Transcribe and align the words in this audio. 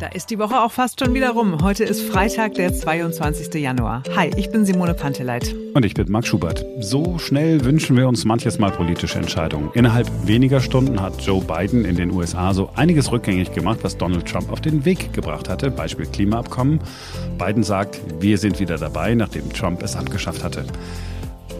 Da 0.00 0.06
ist 0.06 0.30
die 0.30 0.38
Woche 0.38 0.58
auch 0.62 0.72
fast 0.72 0.98
schon 0.98 1.12
wieder 1.12 1.32
rum. 1.32 1.62
Heute 1.62 1.84
ist 1.84 2.00
Freitag, 2.00 2.54
der 2.54 2.72
22. 2.72 3.52
Januar. 3.60 4.02
Hi, 4.16 4.30
ich 4.34 4.50
bin 4.50 4.64
Simone 4.64 4.94
Panteleit. 4.94 5.54
Und 5.74 5.84
ich 5.84 5.92
bin 5.92 6.10
Marc 6.10 6.26
Schubert. 6.26 6.64
So 6.80 7.18
schnell 7.18 7.66
wünschen 7.66 7.98
wir 7.98 8.08
uns 8.08 8.24
manches 8.24 8.58
Mal 8.58 8.70
politische 8.70 9.18
Entscheidungen. 9.18 9.68
Innerhalb 9.74 10.08
weniger 10.26 10.62
Stunden 10.62 11.02
hat 11.02 11.20
Joe 11.20 11.42
Biden 11.42 11.84
in 11.84 11.96
den 11.96 12.12
USA 12.12 12.54
so 12.54 12.70
einiges 12.76 13.12
rückgängig 13.12 13.52
gemacht, 13.52 13.80
was 13.82 13.98
Donald 13.98 14.26
Trump 14.26 14.50
auf 14.50 14.62
den 14.62 14.86
Weg 14.86 15.12
gebracht 15.12 15.50
hatte. 15.50 15.70
Beispiel 15.70 16.06
Klimaabkommen. 16.06 16.80
Biden 17.36 17.62
sagt, 17.62 18.00
wir 18.20 18.38
sind 18.38 18.58
wieder 18.58 18.78
dabei, 18.78 19.14
nachdem 19.14 19.52
Trump 19.52 19.82
es 19.82 19.96
abgeschafft 19.96 20.42
hatte. 20.42 20.64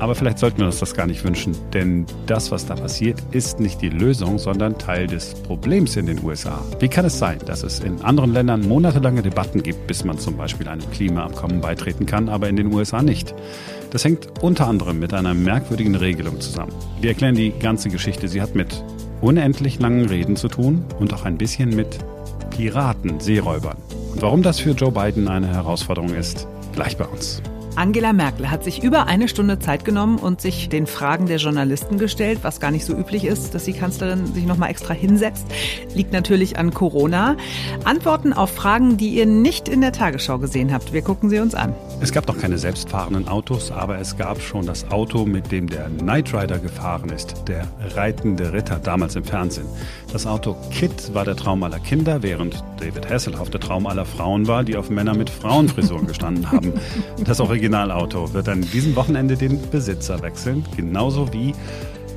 Aber 0.00 0.14
vielleicht 0.14 0.38
sollten 0.38 0.58
wir 0.58 0.66
uns 0.66 0.78
das 0.78 0.94
gar 0.94 1.06
nicht 1.06 1.24
wünschen, 1.24 1.54
denn 1.74 2.06
das, 2.26 2.50
was 2.50 2.64
da 2.64 2.74
passiert, 2.74 3.22
ist 3.32 3.60
nicht 3.60 3.82
die 3.82 3.90
Lösung, 3.90 4.38
sondern 4.38 4.78
Teil 4.78 5.06
des 5.06 5.34
Problems 5.34 5.94
in 5.96 6.06
den 6.06 6.24
USA. 6.24 6.58
Wie 6.78 6.88
kann 6.88 7.04
es 7.04 7.18
sein, 7.18 7.38
dass 7.44 7.62
es 7.62 7.80
in 7.80 8.00
anderen 8.00 8.32
Ländern 8.32 8.66
monatelange 8.66 9.20
Debatten 9.20 9.62
gibt, 9.62 9.86
bis 9.86 10.02
man 10.04 10.18
zum 10.18 10.38
Beispiel 10.38 10.68
einem 10.68 10.90
Klimaabkommen 10.90 11.60
beitreten 11.60 12.06
kann, 12.06 12.30
aber 12.30 12.48
in 12.48 12.56
den 12.56 12.72
USA 12.72 13.02
nicht? 13.02 13.34
Das 13.90 14.02
hängt 14.04 14.42
unter 14.42 14.68
anderem 14.68 14.98
mit 14.98 15.12
einer 15.12 15.34
merkwürdigen 15.34 15.94
Regelung 15.94 16.40
zusammen. 16.40 16.72
Wir 17.00 17.10
erklären 17.10 17.34
die 17.34 17.50
ganze 17.50 17.90
Geschichte. 17.90 18.26
Sie 18.28 18.40
hat 18.40 18.54
mit 18.54 18.82
unendlich 19.20 19.80
langen 19.80 20.06
Reden 20.06 20.36
zu 20.36 20.48
tun 20.48 20.82
und 20.98 21.12
auch 21.12 21.26
ein 21.26 21.36
bisschen 21.36 21.76
mit 21.76 21.98
Piraten, 22.56 23.20
Seeräubern. 23.20 23.76
Und 24.12 24.22
warum 24.22 24.42
das 24.42 24.60
für 24.60 24.70
Joe 24.70 24.92
Biden 24.92 25.28
eine 25.28 25.48
Herausforderung 25.48 26.14
ist, 26.14 26.48
gleich 26.72 26.96
bei 26.96 27.04
uns. 27.04 27.42
Angela 27.76 28.12
Merkel 28.12 28.50
hat 28.50 28.64
sich 28.64 28.82
über 28.82 29.06
eine 29.06 29.28
Stunde 29.28 29.58
Zeit 29.58 29.84
genommen 29.84 30.18
und 30.18 30.40
sich 30.40 30.68
den 30.68 30.86
Fragen 30.86 31.26
der 31.26 31.38
Journalisten 31.38 31.98
gestellt, 31.98 32.40
was 32.42 32.60
gar 32.60 32.70
nicht 32.70 32.84
so 32.84 32.94
üblich 32.94 33.24
ist, 33.24 33.54
dass 33.54 33.64
die 33.64 33.72
Kanzlerin 33.72 34.26
sich 34.26 34.44
noch 34.44 34.56
mal 34.56 34.68
extra 34.68 34.92
hinsetzt. 34.92 35.46
Liegt 35.94 36.12
natürlich 36.12 36.58
an 36.58 36.74
Corona. 36.74 37.36
Antworten 37.84 38.32
auf 38.32 38.50
Fragen, 38.50 38.96
die 38.96 39.10
ihr 39.10 39.26
nicht 39.26 39.68
in 39.68 39.80
der 39.80 39.92
Tagesschau 39.92 40.38
gesehen 40.38 40.72
habt. 40.72 40.92
Wir 40.92 41.02
gucken 41.02 41.30
sie 41.30 41.38
uns 41.38 41.54
an. 41.54 41.74
Es 42.00 42.12
gab 42.12 42.26
noch 42.26 42.38
keine 42.38 42.58
selbstfahrenden 42.58 43.28
Autos, 43.28 43.70
aber 43.70 43.98
es 43.98 44.16
gab 44.16 44.40
schon 44.40 44.66
das 44.66 44.90
Auto, 44.90 45.24
mit 45.24 45.52
dem 45.52 45.68
der 45.68 45.86
Knight 45.86 46.34
Rider 46.34 46.58
gefahren 46.58 47.10
ist, 47.10 47.48
der 47.48 47.66
reitende 47.94 48.52
Ritter 48.52 48.78
damals 48.82 49.16
im 49.16 49.24
Fernsehen. 49.24 49.66
Das 50.12 50.26
Auto 50.26 50.56
Kit 50.70 51.14
war 51.14 51.24
der 51.24 51.36
Traum 51.36 51.62
aller 51.62 51.78
Kinder, 51.78 52.22
während 52.22 52.62
David 52.80 53.08
Hasselhoff 53.08 53.50
der 53.50 53.60
Traum 53.60 53.86
aller 53.86 54.04
Frauen 54.04 54.48
war, 54.48 54.64
die 54.64 54.76
auf 54.76 54.90
Männer 54.90 55.14
mit 55.14 55.30
Frauenfrisuren 55.30 56.06
gestanden 56.06 56.50
haben. 56.50 56.72
Das 57.24 57.40
Originalauto 57.70 58.34
wird 58.34 58.48
an 58.48 58.62
diesem 58.62 58.96
Wochenende 58.96 59.36
den 59.36 59.60
Besitzer 59.70 60.20
wechseln, 60.22 60.64
genauso 60.76 61.32
wie 61.32 61.54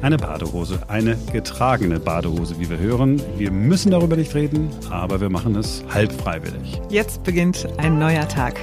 eine 0.01 0.17
Badehose, 0.17 0.79
eine 0.87 1.15
getragene 1.31 1.99
Badehose, 1.99 2.59
wie 2.59 2.71
wir 2.71 2.79
hören. 2.79 3.21
Wir 3.37 3.51
müssen 3.51 3.91
darüber 3.91 4.15
nicht 4.15 4.33
reden, 4.33 4.71
aber 4.89 5.21
wir 5.21 5.29
machen 5.29 5.55
es 5.55 5.83
halb 5.93 6.11
freiwillig. 6.11 6.81
Jetzt 6.89 7.23
beginnt 7.23 7.67
ein 7.77 7.99
neuer 7.99 8.27
Tag. 8.27 8.59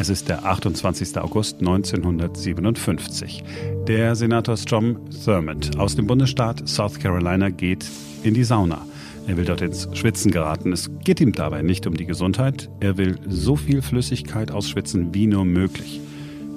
Es 0.00 0.08
ist 0.08 0.28
der 0.28 0.44
28. 0.44 1.16
August 1.18 1.60
1957. 1.60 3.44
Der 3.86 4.16
Senator 4.16 4.56
Strom 4.56 4.98
Thurmond 5.24 5.78
aus 5.78 5.94
dem 5.94 6.08
Bundesstaat 6.08 6.68
South 6.68 6.98
Carolina 6.98 7.50
geht 7.50 7.86
in 8.24 8.34
die 8.34 8.42
Sauna. 8.42 8.84
Er 9.26 9.36
will 9.38 9.44
dort 9.44 9.62
ins 9.62 9.88
Schwitzen 9.92 10.30
geraten. 10.30 10.72
Es 10.72 10.90
geht 11.02 11.20
ihm 11.20 11.32
dabei 11.32 11.62
nicht 11.62 11.86
um 11.86 11.96
die 11.96 12.04
Gesundheit. 12.04 12.70
Er 12.80 12.98
will 12.98 13.18
so 13.26 13.56
viel 13.56 13.80
Flüssigkeit 13.80 14.50
ausschwitzen 14.50 15.14
wie 15.14 15.26
nur 15.26 15.44
möglich. 15.44 16.00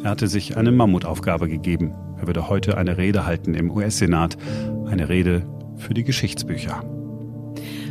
Er 0.04 0.12
hatte 0.12 0.28
sich 0.28 0.58
eine 0.58 0.72
Mammutaufgabe 0.72 1.48
gegeben. 1.48 1.94
Er 2.20 2.28
würde 2.28 2.50
heute 2.50 2.78
eine 2.78 2.98
Rede 2.98 3.26
halten 3.26 3.54
im 3.54 3.72
US-Senat. 3.72 4.38
Eine 4.86 5.08
Rede 5.08 5.48
für 5.78 5.94
die 5.94 6.04
Geschichtsbücher. 6.04 6.84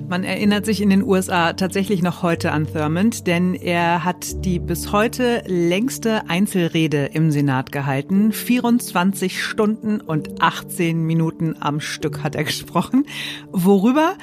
Man 0.08 0.22
erinnert 0.22 0.64
sich 0.64 0.80
in 0.80 0.90
den 0.90 1.02
USA 1.02 1.52
tatsächlich 1.54 2.00
noch 2.00 2.22
heute 2.22 2.52
an 2.52 2.68
Thurmond, 2.72 3.26
denn 3.26 3.54
er 3.54 4.04
hat 4.04 4.44
die 4.44 4.60
bis 4.60 4.92
heute 4.92 5.42
längste 5.46 6.28
Einzelrede 6.28 7.06
im 7.12 7.32
Senat 7.32 7.72
gehalten. 7.72 8.30
24 8.30 9.42
Stunden 9.42 10.00
und 10.00 10.40
18 10.40 11.02
Minuten 11.02 11.56
am 11.58 11.80
Stück 11.80 12.22
hat 12.22 12.36
er 12.36 12.44
gesprochen. 12.44 13.04
Worüber? 13.50 14.14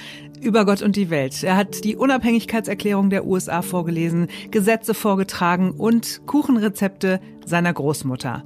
Über 0.43 0.65
Gott 0.65 0.81
und 0.81 0.95
die 0.95 1.09
Welt. 1.09 1.43
Er 1.43 1.57
hat 1.57 1.83
die 1.83 1.95
Unabhängigkeitserklärung 1.95 3.09
der 3.09 3.25
USA 3.25 3.61
vorgelesen, 3.61 4.27
Gesetze 4.51 4.93
vorgetragen 4.93 5.71
und 5.71 6.21
Kuchenrezepte 6.25 7.19
seiner 7.45 7.73
Großmutter. 7.73 8.43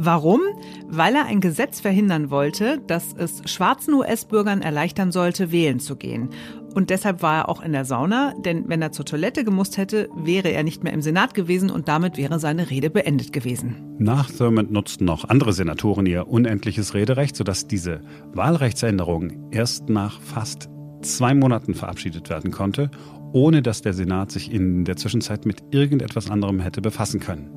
Warum? 0.00 0.40
Weil 0.86 1.16
er 1.16 1.26
ein 1.26 1.40
Gesetz 1.40 1.80
verhindern 1.80 2.30
wollte, 2.30 2.80
das 2.86 3.14
es 3.18 3.42
schwarzen 3.50 3.94
US-Bürgern 3.94 4.62
erleichtern 4.62 5.10
sollte, 5.10 5.50
wählen 5.50 5.80
zu 5.80 5.96
gehen. 5.96 6.30
Und 6.74 6.90
deshalb 6.90 7.22
war 7.22 7.38
er 7.38 7.48
auch 7.48 7.60
in 7.60 7.72
der 7.72 7.84
Sauna, 7.84 8.34
denn 8.44 8.68
wenn 8.68 8.80
er 8.80 8.92
zur 8.92 9.04
Toilette 9.04 9.42
gemusst 9.42 9.76
hätte, 9.76 10.08
wäre 10.14 10.50
er 10.50 10.62
nicht 10.62 10.84
mehr 10.84 10.92
im 10.92 11.02
Senat 11.02 11.34
gewesen 11.34 11.70
und 11.70 11.88
damit 11.88 12.16
wäre 12.16 12.38
seine 12.38 12.70
Rede 12.70 12.90
beendet 12.90 13.32
gewesen. 13.32 13.96
Nach 13.98 14.30
Thurmond 14.30 14.70
nutzten 14.70 15.04
noch 15.04 15.28
andere 15.28 15.52
Senatoren 15.52 16.06
ihr 16.06 16.28
unendliches 16.28 16.94
Rederecht, 16.94 17.34
sodass 17.34 17.66
diese 17.66 18.02
Wahlrechtsänderung 18.32 19.50
erst 19.50 19.88
nach 19.88 20.20
fast 20.20 20.70
zwei 21.02 21.34
Monaten 21.34 21.74
verabschiedet 21.74 22.30
werden 22.30 22.50
konnte, 22.50 22.90
ohne 23.32 23.62
dass 23.62 23.82
der 23.82 23.92
Senat 23.92 24.30
sich 24.30 24.52
in 24.52 24.84
der 24.84 24.96
Zwischenzeit 24.96 25.46
mit 25.46 25.62
irgendetwas 25.70 26.30
anderem 26.30 26.60
hätte 26.60 26.80
befassen 26.80 27.20
können. 27.20 27.50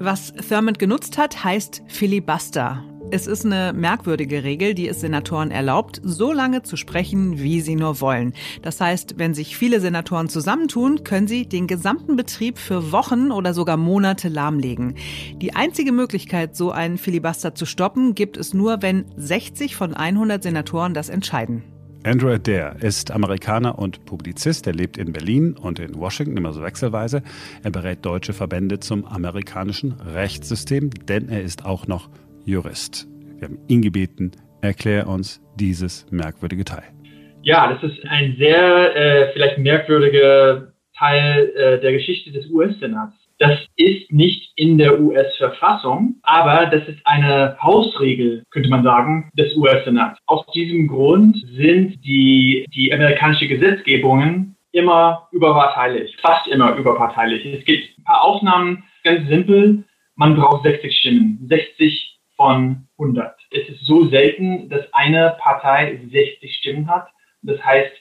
Was 0.00 0.32
Thurmond 0.32 0.78
genutzt 0.78 1.18
hat, 1.18 1.42
heißt 1.42 1.82
Filibuster. 1.88 2.84
Es 3.10 3.26
ist 3.26 3.46
eine 3.46 3.72
merkwürdige 3.72 4.44
Regel, 4.44 4.74
die 4.74 4.86
es 4.86 5.00
Senatoren 5.00 5.50
erlaubt, 5.50 5.98
so 6.04 6.30
lange 6.30 6.62
zu 6.62 6.76
sprechen, 6.76 7.38
wie 7.38 7.62
sie 7.62 7.74
nur 7.74 8.02
wollen. 8.02 8.34
Das 8.60 8.80
heißt, 8.82 9.14
wenn 9.16 9.32
sich 9.32 9.56
viele 9.56 9.80
Senatoren 9.80 10.28
zusammentun, 10.28 11.04
können 11.04 11.26
sie 11.26 11.48
den 11.48 11.66
gesamten 11.66 12.16
Betrieb 12.16 12.58
für 12.58 12.92
Wochen 12.92 13.32
oder 13.32 13.54
sogar 13.54 13.78
Monate 13.78 14.28
lahmlegen. 14.28 14.94
Die 15.36 15.54
einzige 15.54 15.90
Möglichkeit, 15.90 16.54
so 16.54 16.70
einen 16.70 16.98
Filibuster 16.98 17.54
zu 17.54 17.64
stoppen, 17.64 18.14
gibt 18.14 18.36
es 18.36 18.52
nur, 18.52 18.82
wenn 18.82 19.06
60 19.16 19.74
von 19.74 19.94
100 19.94 20.42
Senatoren 20.42 20.92
das 20.92 21.08
entscheiden. 21.08 21.64
Andrew 22.04 22.30
Adair 22.30 22.76
ist 22.80 23.10
Amerikaner 23.10 23.78
und 23.78 24.04
Publizist. 24.04 24.66
Er 24.66 24.72
lebt 24.72 24.98
in 24.98 25.12
Berlin 25.12 25.56
und 25.56 25.80
in 25.80 25.96
Washington, 25.96 26.36
immer 26.36 26.52
so 26.52 26.62
wechselweise. 26.62 27.22
Er 27.64 27.70
berät 27.70 28.04
deutsche 28.04 28.32
Verbände 28.32 28.78
zum 28.78 29.04
amerikanischen 29.04 29.92
Rechtssystem, 29.92 30.90
denn 30.90 31.28
er 31.28 31.42
ist 31.42 31.64
auch 31.64 31.86
noch 31.86 32.08
Jurist. 32.44 33.08
Wir 33.38 33.48
haben 33.48 33.58
ihn 33.66 33.82
gebeten, 33.82 34.30
erklär 34.62 35.08
uns 35.08 35.42
dieses 35.56 36.06
merkwürdige 36.10 36.64
Teil. 36.64 36.84
Ja, 37.42 37.72
das 37.72 37.82
ist 37.90 38.04
ein 38.06 38.36
sehr 38.38 38.96
äh, 38.96 39.32
vielleicht 39.32 39.58
merkwürdiger 39.58 40.72
Teil 40.96 41.50
äh, 41.56 41.80
der 41.80 41.92
Geschichte 41.92 42.30
des 42.30 42.48
US-Senats. 42.50 43.17
Das 43.38 43.56
ist 43.76 44.10
nicht 44.10 44.52
in 44.56 44.78
der 44.78 45.00
US-Verfassung, 45.00 46.16
aber 46.22 46.66
das 46.66 46.88
ist 46.88 46.98
eine 47.04 47.56
Hausregel, 47.62 48.42
könnte 48.50 48.68
man 48.68 48.82
sagen, 48.82 49.30
des 49.34 49.54
US-Senats. 49.56 50.18
Aus 50.26 50.44
diesem 50.52 50.88
Grund 50.88 51.36
sind 51.52 52.04
die, 52.04 52.66
die 52.74 52.92
amerikanische 52.92 53.46
Gesetzgebungen 53.46 54.56
immer 54.72 55.28
überparteilich, 55.30 56.16
fast 56.20 56.48
immer 56.48 56.74
überparteilich. 56.76 57.46
Es 57.46 57.64
gibt 57.64 57.96
ein 57.98 58.04
paar 58.04 58.22
Ausnahmen, 58.24 58.84
ganz 59.04 59.28
simpel. 59.28 59.84
Man 60.16 60.34
braucht 60.34 60.64
60 60.64 60.98
Stimmen, 60.98 61.46
60 61.48 62.18
von 62.34 62.88
100. 62.98 63.36
Es 63.52 63.68
ist 63.68 63.84
so 63.84 64.08
selten, 64.08 64.68
dass 64.68 64.92
eine 64.92 65.36
Partei 65.38 66.00
60 66.10 66.56
Stimmen 66.56 66.88
hat. 66.88 67.06
Das 67.42 67.64
heißt, 67.64 67.92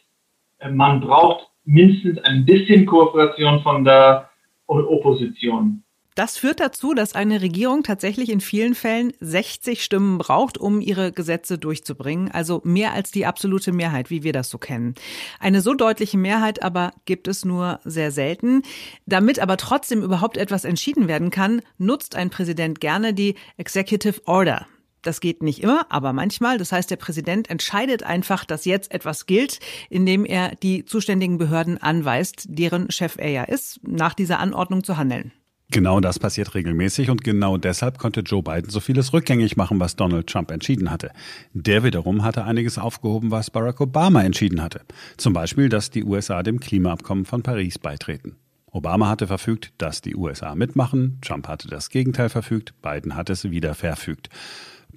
man 0.72 1.00
braucht 1.02 1.48
mindestens 1.64 2.18
ein 2.24 2.44
bisschen 2.46 2.88
Kooperation 2.88 3.62
von 3.62 3.84
der 3.84 4.30
Opposition. 4.68 5.84
Das 6.18 6.36
führt 6.36 6.60
dazu, 6.60 6.96
dass 6.96 7.14
eine 7.14 7.44
Regierung 7.44 7.84
tatsächlich 7.84 8.32
in 8.32 8.42
vielen 8.42 8.74
Fällen 8.74 9.14
60 9.20 9.84
Stimmen 9.84 10.18
braucht, 10.18 10.58
um 10.58 10.82
ihre 10.82 11.12
Gesetze 11.12 11.60
durchzubringen, 11.60 12.32
also 12.32 12.60
mehr 12.64 12.94
als 12.94 13.12
die 13.12 13.28
absolute 13.28 13.72
Mehrheit, 13.72 14.10
wie 14.10 14.24
wir 14.24 14.34
das 14.34 14.50
so 14.50 14.58
kennen. 14.58 14.96
Eine 15.40 15.62
so 15.62 15.76
deutliche 15.76 16.18
Mehrheit 16.18 16.64
aber 16.64 16.94
gibt 17.06 17.28
es 17.28 17.46
nur 17.46 17.80
sehr 17.84 18.10
selten. 18.10 18.64
Damit 19.06 19.38
aber 19.38 19.58
trotzdem 19.58 20.02
überhaupt 20.02 20.38
etwas 20.38 20.66
entschieden 20.66 21.08
werden 21.08 21.30
kann, 21.30 21.62
nutzt 21.78 22.16
ein 22.16 22.32
Präsident 22.32 22.80
gerne 22.80 23.14
die 23.14 23.36
Executive 23.58 24.22
Order. 24.26 24.66
Das 25.08 25.22
geht 25.22 25.42
nicht 25.42 25.64
immer, 25.64 25.86
aber 25.88 26.12
manchmal. 26.12 26.58
Das 26.58 26.74
heißt, 26.74 26.92
der 26.92 26.98
Präsident 26.98 27.50
entscheidet 27.50 28.04
einfach, 28.04 28.44
dass 28.44 28.66
jetzt 28.66 28.92
etwas 28.92 29.26
gilt, 29.26 29.62
indem 29.90 30.26
er 30.26 30.54
die 30.56 30.84
zuständigen 30.84 31.38
Behörden 31.38 31.82
anweist, 31.82 32.44
deren 32.50 32.92
Chef 32.92 33.16
er 33.18 33.30
ja 33.30 33.44
ist, 33.44 33.80
nach 33.88 34.14
dieser 34.14 34.40
Anordnung 34.40 34.84
zu 34.84 34.98
handeln. 34.98 35.32
Genau 35.72 36.02
das 36.02 36.20
passiert 36.20 36.56
regelmäßig 36.56 37.10
und 37.10 37.24
genau 37.24 37.56
deshalb 37.56 38.00
konnte 38.00 38.20
Joe 38.20 38.44
Biden 38.44 38.70
so 38.70 38.82
vieles 38.82 39.14
rückgängig 39.14 39.56
machen, 39.56 39.80
was 39.80 39.96
Donald 39.96 40.28
Trump 40.28 40.52
entschieden 40.52 40.92
hatte. 40.92 41.12
Der 41.54 41.86
wiederum 41.86 42.26
hatte 42.26 42.44
einiges 42.44 42.78
aufgehoben, 42.78 43.32
was 43.32 43.50
Barack 43.50 43.80
Obama 43.80 44.24
entschieden 44.24 44.62
hatte. 44.62 44.82
Zum 45.16 45.32
Beispiel, 45.32 45.70
dass 45.70 45.90
die 45.90 46.04
USA 46.04 46.44
dem 46.44 46.60
Klimaabkommen 46.60 47.24
von 47.24 47.44
Paris 47.44 47.80
beitreten. 47.80 48.36
Obama 48.72 49.08
hatte 49.08 49.28
verfügt, 49.28 49.72
dass 49.78 50.02
die 50.02 50.18
USA 50.18 50.54
mitmachen, 50.54 51.20
Trump 51.22 51.48
hatte 51.48 51.70
das 51.70 51.90
Gegenteil 51.90 52.28
verfügt, 52.28 52.74
Biden 52.82 53.16
hat 53.16 53.30
es 53.30 53.50
wieder 53.50 53.74
verfügt. 53.74 54.30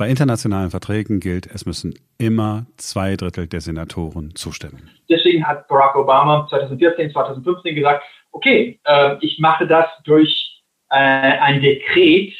Bei 0.01 0.09
internationalen 0.09 0.71
Verträgen 0.71 1.21
gilt, 1.21 1.47
es 1.47 1.67
müssen 1.67 1.93
immer 2.17 2.65
zwei 2.79 3.17
Drittel 3.17 3.47
der 3.47 3.61
Senatoren 3.61 4.35
zustimmen. 4.35 4.89
Deswegen 5.11 5.47
hat 5.47 5.69
Barack 5.69 5.95
Obama 5.95 6.47
2014, 6.49 7.11
2015 7.11 7.75
gesagt, 7.75 8.03
okay, 8.33 8.81
äh, 8.85 9.17
ich 9.21 9.39
mache 9.41 9.67
das 9.67 9.85
durch 10.05 10.63
äh, 10.89 10.97
ein 10.97 11.61
Dekret 11.61 12.33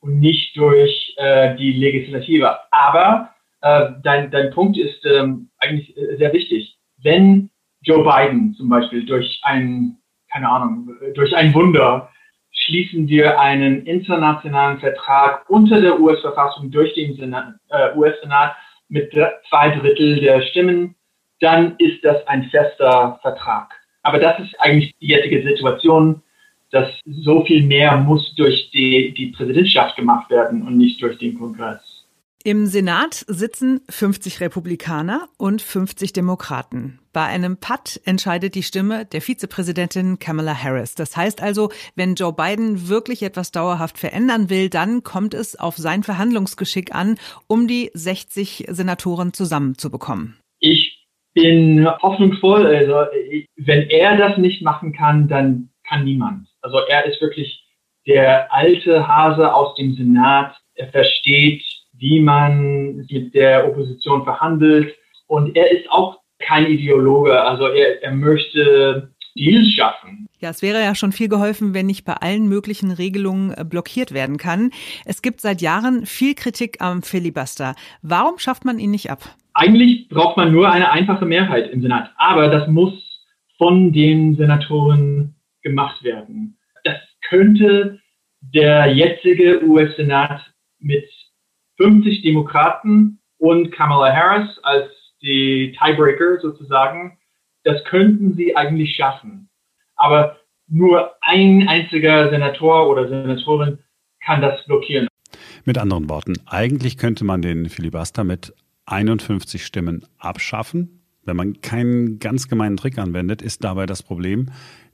und 0.00 0.18
nicht 0.18 0.56
durch 0.56 1.14
äh, 1.18 1.54
die 1.54 1.74
Legislative. 1.74 2.58
Aber 2.72 3.30
äh, 3.60 3.90
dein, 4.02 4.32
dein 4.32 4.50
Punkt 4.50 4.76
ist 4.76 5.06
ähm, 5.06 5.48
eigentlich 5.58 5.96
äh, 5.96 6.16
sehr 6.16 6.32
wichtig. 6.32 6.76
Wenn 7.04 7.50
Joe 7.82 8.02
Biden 8.02 8.52
zum 8.54 8.68
Beispiel 8.68 9.06
durch 9.06 9.38
ein, 9.44 9.96
keine 10.32 10.48
Ahnung, 10.48 10.90
durch 11.14 11.36
ein 11.36 11.54
Wunder 11.54 12.10
schließen 12.66 13.08
wir 13.08 13.40
einen 13.40 13.86
internationalen 13.86 14.78
Vertrag 14.78 15.48
unter 15.48 15.80
der 15.80 15.98
US-Verfassung 16.00 16.70
durch 16.70 16.92
den 16.94 17.32
äh, 17.32 17.96
US-Senat 17.96 18.56
mit 18.88 19.12
zwei 19.48 19.70
Drittel 19.70 20.20
der 20.20 20.42
Stimmen, 20.42 20.94
dann 21.40 21.76
ist 21.78 22.04
das 22.04 22.26
ein 22.26 22.44
fester 22.44 23.18
Vertrag. 23.22 23.72
Aber 24.02 24.18
das 24.18 24.38
ist 24.40 24.60
eigentlich 24.60 24.94
die 25.00 25.08
jetzige 25.08 25.42
Situation, 25.42 26.22
dass 26.70 26.88
so 27.04 27.44
viel 27.44 27.62
mehr 27.62 27.96
muss 27.96 28.34
durch 28.34 28.70
die, 28.70 29.14
die 29.14 29.28
Präsidentschaft 29.28 29.96
gemacht 29.96 30.30
werden 30.30 30.66
und 30.66 30.76
nicht 30.76 31.00
durch 31.02 31.18
den 31.18 31.38
Kongress. 31.38 31.95
Im 32.46 32.66
Senat 32.66 33.24
sitzen 33.26 33.80
50 33.90 34.40
Republikaner 34.40 35.26
und 35.36 35.60
50 35.60 36.12
Demokraten. 36.12 37.00
Bei 37.12 37.24
einem 37.24 37.56
Patt 37.56 38.00
entscheidet 38.04 38.54
die 38.54 38.62
Stimme 38.62 39.04
der 39.04 39.20
Vizepräsidentin 39.20 40.20
Kamala 40.20 40.54
Harris. 40.54 40.94
Das 40.94 41.16
heißt 41.16 41.42
also, 41.42 41.72
wenn 41.96 42.14
Joe 42.14 42.32
Biden 42.32 42.88
wirklich 42.88 43.24
etwas 43.24 43.50
dauerhaft 43.50 43.98
verändern 43.98 44.48
will, 44.48 44.68
dann 44.70 45.02
kommt 45.02 45.34
es 45.34 45.58
auf 45.58 45.76
sein 45.76 46.04
Verhandlungsgeschick 46.04 46.94
an, 46.94 47.18
um 47.48 47.66
die 47.66 47.90
60 47.94 48.66
Senatoren 48.68 49.32
zusammenzubekommen. 49.32 50.36
Ich 50.60 51.04
bin 51.34 51.84
hoffnungsvoll. 52.00 52.64
Also, 52.64 53.10
wenn 53.56 53.90
er 53.90 54.18
das 54.18 54.38
nicht 54.38 54.62
machen 54.62 54.92
kann, 54.92 55.26
dann 55.26 55.70
kann 55.88 56.04
niemand. 56.04 56.46
Also, 56.62 56.78
er 56.88 57.06
ist 57.06 57.20
wirklich 57.20 57.64
der 58.06 58.54
alte 58.54 59.08
Hase 59.08 59.52
aus 59.52 59.74
dem 59.74 59.96
Senat. 59.96 60.56
Er 60.74 60.92
versteht 60.92 61.64
wie 61.98 62.20
man 62.20 63.06
mit 63.10 63.34
der 63.34 63.66
Opposition 63.68 64.24
verhandelt. 64.24 64.94
Und 65.26 65.56
er 65.56 65.70
ist 65.70 65.90
auch 65.90 66.20
kein 66.38 66.66
Ideologe, 66.66 67.40
also 67.40 67.66
er, 67.66 68.02
er 68.02 68.12
möchte 68.12 69.10
Deals 69.36 69.72
schaffen. 69.74 70.26
Ja, 70.38 70.50
es 70.50 70.62
wäre 70.62 70.80
ja 70.80 70.94
schon 70.94 71.12
viel 71.12 71.28
geholfen, 71.28 71.74
wenn 71.74 71.86
nicht 71.86 72.04
bei 72.04 72.14
allen 72.14 72.48
möglichen 72.48 72.90
Regelungen 72.90 73.52
äh, 73.52 73.64
blockiert 73.64 74.12
werden 74.12 74.36
kann. 74.38 74.70
Es 75.04 75.22
gibt 75.22 75.40
seit 75.40 75.60
Jahren 75.60 76.06
viel 76.06 76.34
Kritik 76.34 76.80
am 76.80 77.02
Filibuster. 77.02 77.74
Warum 78.02 78.38
schafft 78.38 78.64
man 78.64 78.78
ihn 78.78 78.90
nicht 78.90 79.10
ab? 79.10 79.20
Eigentlich 79.54 80.08
braucht 80.08 80.36
man 80.36 80.52
nur 80.52 80.70
eine 80.70 80.90
einfache 80.90 81.24
Mehrheit 81.24 81.70
im 81.70 81.80
Senat, 81.80 82.10
aber 82.16 82.48
das 82.48 82.68
muss 82.68 82.92
von 83.56 83.92
den 83.92 84.36
Senatoren 84.36 85.34
gemacht 85.62 86.02
werden. 86.02 86.58
Das 86.84 86.96
könnte 87.28 87.98
der 88.40 88.92
jetzige 88.92 89.64
US-Senat 89.64 90.42
mit 90.78 91.08
50 91.76 92.22
Demokraten 92.22 93.20
und 93.38 93.70
Kamala 93.72 94.14
Harris 94.14 94.58
als 94.62 94.90
die 95.22 95.76
Tiebreaker 95.78 96.40
sozusagen, 96.40 97.18
das 97.64 97.82
könnten 97.84 98.34
sie 98.34 98.56
eigentlich 98.56 98.94
schaffen. 98.94 99.48
Aber 99.96 100.36
nur 100.68 101.12
ein 101.20 101.68
einziger 101.68 102.30
Senator 102.30 102.88
oder 102.88 103.08
Senatorin 103.08 103.78
kann 104.24 104.40
das 104.40 104.64
blockieren. 104.66 105.08
Mit 105.64 105.78
anderen 105.78 106.08
Worten, 106.08 106.34
eigentlich 106.46 106.96
könnte 106.96 107.24
man 107.24 107.42
den 107.42 107.68
Filibuster 107.68 108.24
mit 108.24 108.54
51 108.86 109.64
Stimmen 109.64 110.04
abschaffen. 110.18 111.02
Wenn 111.24 111.36
man 111.36 111.60
keinen 111.60 112.20
ganz 112.20 112.48
gemeinen 112.48 112.76
Trick 112.76 112.98
anwendet, 112.98 113.42
ist 113.42 113.64
dabei 113.64 113.86
das 113.86 114.02
Problem, 114.02 114.46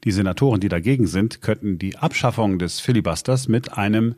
die 0.05 0.13
Senatoren, 0.13 0.61
die 0.61 0.71
dagegen 0.71 1.07
sind, 1.07 1.43
könnten 1.43 1.79
die 1.79 1.99
Abschaffung 1.99 2.59
des 2.59 2.81
Filibusters 2.81 3.49
mit 3.49 3.77
einem 3.77 4.15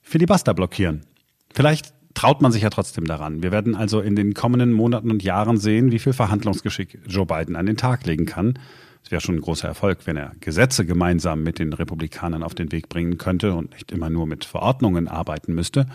Filibuster 0.00 0.54
blockieren. 0.54 1.02
Vielleicht 1.52 1.92
traut 2.14 2.42
man 2.42 2.52
sich 2.52 2.62
ja 2.62 2.70
trotzdem 2.70 3.06
daran. 3.06 3.42
Wir 3.42 3.52
werden 3.52 3.74
also 3.74 4.00
in 4.00 4.16
den 4.16 4.34
kommenden 4.34 4.72
Monaten 4.72 5.10
und 5.10 5.22
Jahren 5.22 5.58
sehen, 5.58 5.92
wie 5.92 5.98
viel 5.98 6.12
Verhandlungsgeschick 6.12 6.98
Joe 7.06 7.26
Biden 7.26 7.56
an 7.56 7.66
den 7.66 7.76
Tag 7.76 8.06
legen 8.06 8.26
kann. 8.26 8.58
Es 9.04 9.10
wäre 9.10 9.20
schon 9.20 9.36
ein 9.36 9.40
großer 9.40 9.68
Erfolg, 9.68 10.00
wenn 10.04 10.16
er 10.16 10.32
Gesetze 10.40 10.86
gemeinsam 10.86 11.42
mit 11.42 11.58
den 11.58 11.72
Republikanern 11.72 12.42
auf 12.42 12.54
den 12.54 12.70
Weg 12.70 12.88
bringen 12.88 13.18
könnte 13.18 13.54
und 13.54 13.72
nicht 13.72 13.90
immer 13.90 14.10
nur 14.10 14.26
mit 14.26 14.44
Verordnungen 14.44 15.08
arbeiten 15.08 15.54
müsste. 15.54 15.86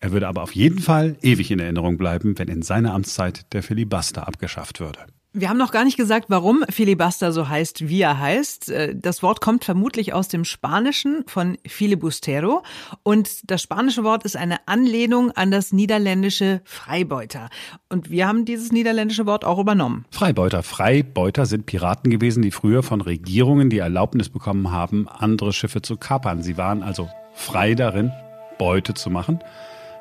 Er 0.00 0.12
würde 0.12 0.28
aber 0.28 0.42
auf 0.42 0.54
jeden 0.54 0.80
Fall 0.80 1.16
ewig 1.22 1.50
in 1.50 1.60
Erinnerung 1.60 1.96
bleiben, 1.96 2.38
wenn 2.38 2.48
in 2.48 2.62
seiner 2.62 2.92
Amtszeit 2.92 3.52
der 3.54 3.62
Filibuster 3.62 4.28
abgeschafft 4.28 4.80
würde. 4.80 4.98
Wir 5.36 5.48
haben 5.48 5.58
noch 5.58 5.72
gar 5.72 5.84
nicht 5.84 5.96
gesagt, 5.96 6.26
warum 6.28 6.62
Filibuster 6.70 7.32
so 7.32 7.48
heißt, 7.48 7.88
wie 7.88 8.02
er 8.02 8.20
heißt. 8.20 8.70
Äh, 8.70 8.94
das 8.94 9.20
Wort 9.24 9.40
kommt 9.40 9.64
vermutlich 9.64 10.12
aus 10.12 10.28
dem 10.28 10.44
Spanischen 10.44 11.24
von 11.26 11.58
filibustero 11.66 12.62
und 13.02 13.50
das 13.50 13.60
spanische 13.60 14.04
Wort 14.04 14.22
ist 14.22 14.36
eine 14.36 14.58
Anlehnung 14.68 15.32
an 15.32 15.50
das 15.50 15.72
niederländische 15.72 16.60
Freibeuter. 16.62 17.48
Und 17.88 18.10
wir 18.10 18.28
haben 18.28 18.44
dieses 18.44 18.70
niederländische 18.70 19.26
Wort 19.26 19.44
auch 19.44 19.58
übernommen. 19.58 20.04
Freibeuter. 20.12 20.62
Freibeuter 20.62 21.46
sind 21.46 21.66
Piraten 21.66 22.12
gewesen, 22.12 22.40
die 22.40 22.52
früher 22.52 22.84
von 22.84 23.00
Regierungen 23.00 23.70
die 23.70 23.78
Erlaubnis 23.78 24.28
bekommen 24.28 24.70
haben, 24.70 25.08
andere 25.08 25.52
Schiffe 25.52 25.82
zu 25.82 25.96
kapern. 25.96 26.42
Sie 26.42 26.56
waren 26.56 26.84
also 26.84 27.08
frei 27.34 27.74
darin, 27.74 28.12
Beute 28.56 28.94
zu 28.94 29.10
machen. 29.10 29.40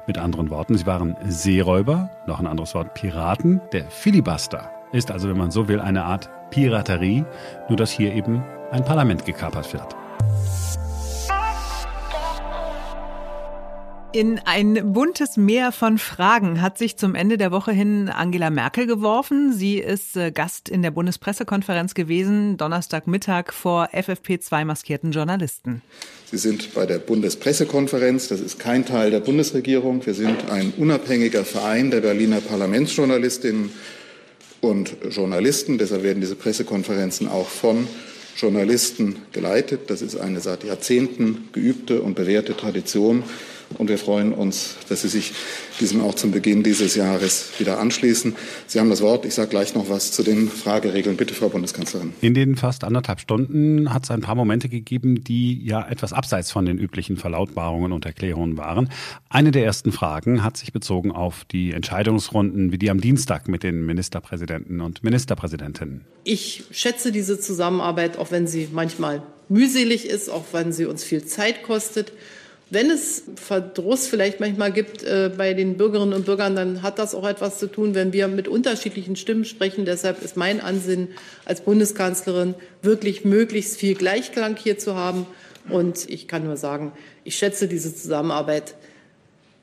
Mit 0.06 0.20
anderen 0.20 0.52
Worten, 0.52 0.78
sie 0.78 0.86
waren 0.86 1.16
Seeräuber, 1.28 2.12
noch 2.28 2.40
ein 2.40 2.46
anderes 2.46 2.76
Wort, 2.76 2.94
Piraten. 2.94 3.62
Der 3.72 3.90
Filibuster 3.90 4.70
ist 4.94 5.12
also, 5.12 5.28
wenn 5.28 5.38
man 5.38 5.52
so 5.52 5.68
will, 5.68 5.82
eine 5.82 6.06
Art 6.06 6.30
Piraterie, 6.52 7.26
nur 7.68 7.78
dass 7.78 7.92
hier 7.92 8.14
eben 8.14 8.44
ein 8.72 8.86
Parlament 8.86 9.26
gekapert 9.26 9.74
wird. 9.74 9.96
In 14.16 14.40
ein 14.46 14.94
buntes 14.94 15.38
Meer 15.38 15.72
von 15.72 15.98
Fragen 15.98 16.62
hat 16.62 16.78
sich 16.78 16.98
zum 16.98 17.16
Ende 17.16 17.40
der 17.40 17.52
Woche 17.52 17.72
hin 17.72 18.10
Angela 18.10 18.52
Merkel 18.52 18.86
geworfen. 18.86 19.52
Sie 19.52 19.80
ist 19.80 20.16
äh, 20.16 20.30
Gast 20.32 20.70
in 20.70 20.84
der 20.84 20.92
Bundespressekonferenz 20.92 21.96
gewesen, 21.96 22.58
Donnerstagmittag 22.58 23.52
vor 23.52 23.90
FFP2 23.92 24.66
maskierten 24.66 25.12
Journalisten. 25.14 25.82
Sie 26.30 26.38
sind 26.38 26.76
bei 26.76 26.86
der 26.86 27.00
Bundespressekonferenz. 27.00 28.28
Das 28.28 28.40
ist 28.40 28.60
kein 28.60 28.86
Teil 28.86 29.10
der 29.10 29.20
Bundesregierung. 29.20 30.06
Wir 30.06 30.14
sind 30.14 30.48
ein 30.52 30.74
unabhängiger 30.78 31.44
Verein 31.44 31.90
der 31.90 32.02
Berliner 32.02 32.40
Parlamentsjournalistinnen 32.40 33.72
und 34.64 34.96
Journalisten. 35.10 35.78
Deshalb 35.78 36.04
werden 36.04 36.22
diese 36.22 36.36
Pressekonferenzen 36.36 37.28
auch 37.28 37.48
von 37.48 37.88
Journalisten 38.38 39.18
geleitet. 39.32 39.82
Das 39.88 40.02
ist 40.02 40.16
eine 40.16 40.40
seit 40.40 40.64
Jahrzehnten 40.64 41.50
geübte 41.52 42.02
und 42.02 42.16
bewährte 42.16 42.56
Tradition. 42.56 43.24
Und 43.78 43.90
wir 43.90 43.98
freuen 43.98 44.34
uns, 44.34 44.76
dass 44.90 45.02
Sie 45.02 45.08
sich 45.08 45.34
diesem 45.80 46.02
auch 46.02 46.16
zum 46.16 46.32
Beginn 46.32 46.64
dieses 46.64 46.96
Jahres 46.96 47.52
wieder 47.58 47.80
anschließen. 47.80 48.36
Sie 48.68 48.80
haben 48.80 48.90
das 48.90 49.02
Wort. 49.02 49.26
Ich 49.26 49.34
sage 49.34 49.50
gleich 49.50 49.76
noch 49.76 49.90
was 49.90 50.12
zu 50.12 50.24
den 50.24 50.50
Frageregeln. 50.50 51.18
Bitte, 51.18 51.34
Frau 51.34 51.50
Bundeskanzlerin. 51.50 52.14
In 52.22 52.34
den 52.34 52.56
fast 52.56 52.84
anderthalb 52.84 53.20
Stunden 53.20 53.94
hat 53.94 54.04
es 54.04 54.12
ein 54.12 54.22
paar 54.22 54.36
Momente 54.36 54.70
gegeben, 54.70 55.24
die 55.24 55.64
ja 55.66 55.88
etwas 55.88 56.14
abseits 56.14 56.52
von 56.52 56.66
den 56.66 56.78
üblichen 56.78 57.18
Verlautbarungen 57.18 57.92
und 57.92 58.06
Erklärungen 58.06 58.58
waren. 58.58 58.90
Eine 59.30 59.52
der 59.52 59.66
ersten 59.66 59.92
Fragen 59.92 60.44
hat 60.44 60.58
sich 60.58 60.74
bezogen 60.74 61.12
auf 61.12 61.46
die 61.46 61.72
Entscheidungsrunden, 61.72 62.72
wie 62.72 62.78
die 62.78 62.90
am 62.90 63.02
Dienstag 63.02 63.48
mit 63.48 63.64
den 63.64 63.86
Ministerpräsidenten 63.86 64.82
und 64.82 65.04
Ministerpräsidentinnen. 65.04 66.02
Ich 66.24 66.64
schätze 66.72 67.12
diese 67.12 67.40
Zusammenarbeit, 67.40 68.18
auch 68.18 68.32
wenn 68.32 68.48
sie 68.48 68.70
manchmal 68.72 69.24
mühselig 69.50 70.08
ist, 70.08 70.30
auch 70.30 70.46
wenn 70.52 70.72
sie 70.72 70.86
uns 70.86 71.04
viel 71.04 71.26
Zeit 71.26 71.64
kostet. 71.64 72.14
Wenn 72.74 72.90
es 72.90 73.22
Verdruss 73.36 74.08
vielleicht 74.08 74.40
manchmal 74.40 74.72
gibt 74.72 75.04
äh, 75.04 75.30
bei 75.38 75.54
den 75.54 75.78
Bürgerinnen 75.78 76.12
und 76.12 76.26
Bürgern, 76.26 76.56
dann 76.56 76.82
hat 76.82 76.98
das 76.98 77.14
auch 77.14 77.28
etwas 77.28 77.60
zu 77.60 77.68
tun, 77.68 77.94
wenn 77.94 78.14
wir 78.14 78.28
mit 78.28 78.48
unterschiedlichen 78.48 79.16
Stimmen 79.16 79.46
sprechen. 79.46 79.86
Deshalb 79.86 80.24
ist 80.24 80.38
mein 80.38 80.60
Ansinnen 80.60 81.10
als 81.46 81.62
Bundeskanzlerin 81.62 82.56
wirklich 82.82 83.26
möglichst 83.26 83.78
viel 83.78 83.94
Gleichklang 83.94 84.56
hier 84.56 84.80
zu 84.80 84.96
haben. 84.96 85.28
Und 85.70 86.10
ich 86.10 86.28
kann 86.28 86.46
nur 86.46 86.58
sagen, 86.58 86.94
ich 87.24 87.36
schätze 87.36 87.68
diese 87.68 87.96
Zusammenarbeit, 87.96 88.74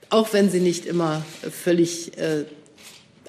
auch 0.08 0.32
wenn 0.32 0.48
sie 0.48 0.60
nicht 0.60 0.86
immer 0.86 1.24
völlig 1.50 2.16
äh, 2.16 2.44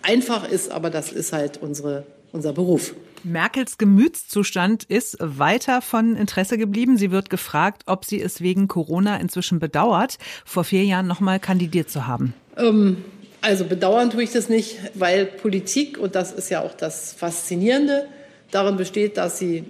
einfach 0.04 0.48
ist, 0.48 0.70
aber 0.70 0.92
das 0.92 1.12
ist 1.12 1.34
halt 1.34 1.58
unsere, 1.60 2.06
unser 2.32 2.54
Beruf. 2.54 2.94
Merkels 3.24 3.78
Gemütszustand 3.78 4.84
ist 4.84 5.18
weiter 5.20 5.82
von 5.82 6.16
Interesse 6.16 6.58
geblieben. 6.58 6.98
Sie 6.98 7.12
wird 7.12 7.30
gefragt, 7.30 7.84
ob 7.86 8.06
sie 8.06 8.22
es 8.22 8.42
wegen 8.42 8.68
Corona 8.68 9.18
inzwischen 9.18 9.60
bedauert, 9.60 10.18
vor 10.46 10.64
vier 10.64 10.84
Jahren 10.84 11.08
nochmal 11.08 11.40
kandidiert 11.40 11.90
zu 11.90 12.08
haben. 12.08 12.34
Ähm, 12.58 13.04
also 13.42 13.66
bedauern 13.66 14.10
tue 14.10 14.24
ich 14.24 14.32
das 14.32 14.50
nicht, 14.50 14.78
weil 14.94 15.26
Politik, 15.26 15.98
und 15.98 16.16
das 16.16 16.32
ist 16.32 16.50
ja 16.50 16.62
auch 16.62 16.74
das 16.74 17.14
Faszinierende, 17.14 18.08
darin 18.52 18.78
besteht, 18.78 19.18
dass 19.18 19.40
Sie 19.40 19.66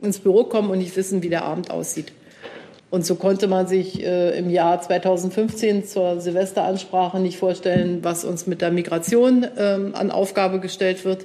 ins 0.00 0.18
Büro 0.18 0.44
kommen 0.44 0.70
und 0.70 0.78
nicht 0.78 0.96
wissen, 0.96 1.22
wie 1.22 1.28
der 1.28 1.44
Abend 1.44 1.70
aussieht. 1.70 2.12
Und 2.90 3.06
so 3.06 3.14
konnte 3.14 3.46
man 3.48 3.68
sich 3.68 4.04
äh, 4.04 4.36
im 4.36 4.50
Jahr 4.50 4.82
2015 4.82 5.86
zur 5.86 6.20
Silvesteransprache 6.20 7.20
nicht 7.20 7.38
vorstellen, 7.38 8.00
was 8.02 8.24
uns 8.24 8.46
mit 8.46 8.60
der 8.60 8.70
Migration 8.70 9.46
ähm, 9.56 9.94
an 9.94 10.10
Aufgabe 10.10 10.60
gestellt 10.60 11.04
wird. 11.04 11.24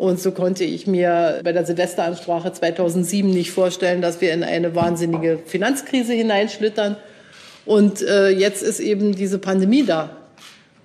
Und 0.00 0.18
so 0.18 0.32
konnte 0.32 0.64
ich 0.64 0.86
mir 0.86 1.42
bei 1.44 1.52
der 1.52 1.66
Silvesteransprache 1.66 2.50
2007 2.54 3.28
nicht 3.28 3.50
vorstellen, 3.50 4.00
dass 4.00 4.22
wir 4.22 4.32
in 4.32 4.42
eine 4.42 4.74
wahnsinnige 4.74 5.38
Finanzkrise 5.44 6.14
hineinschlittern. 6.14 6.96
Und 7.66 8.00
äh, 8.00 8.30
jetzt 8.30 8.62
ist 8.62 8.80
eben 8.80 9.14
diese 9.14 9.38
Pandemie 9.38 9.84
da. 9.84 10.16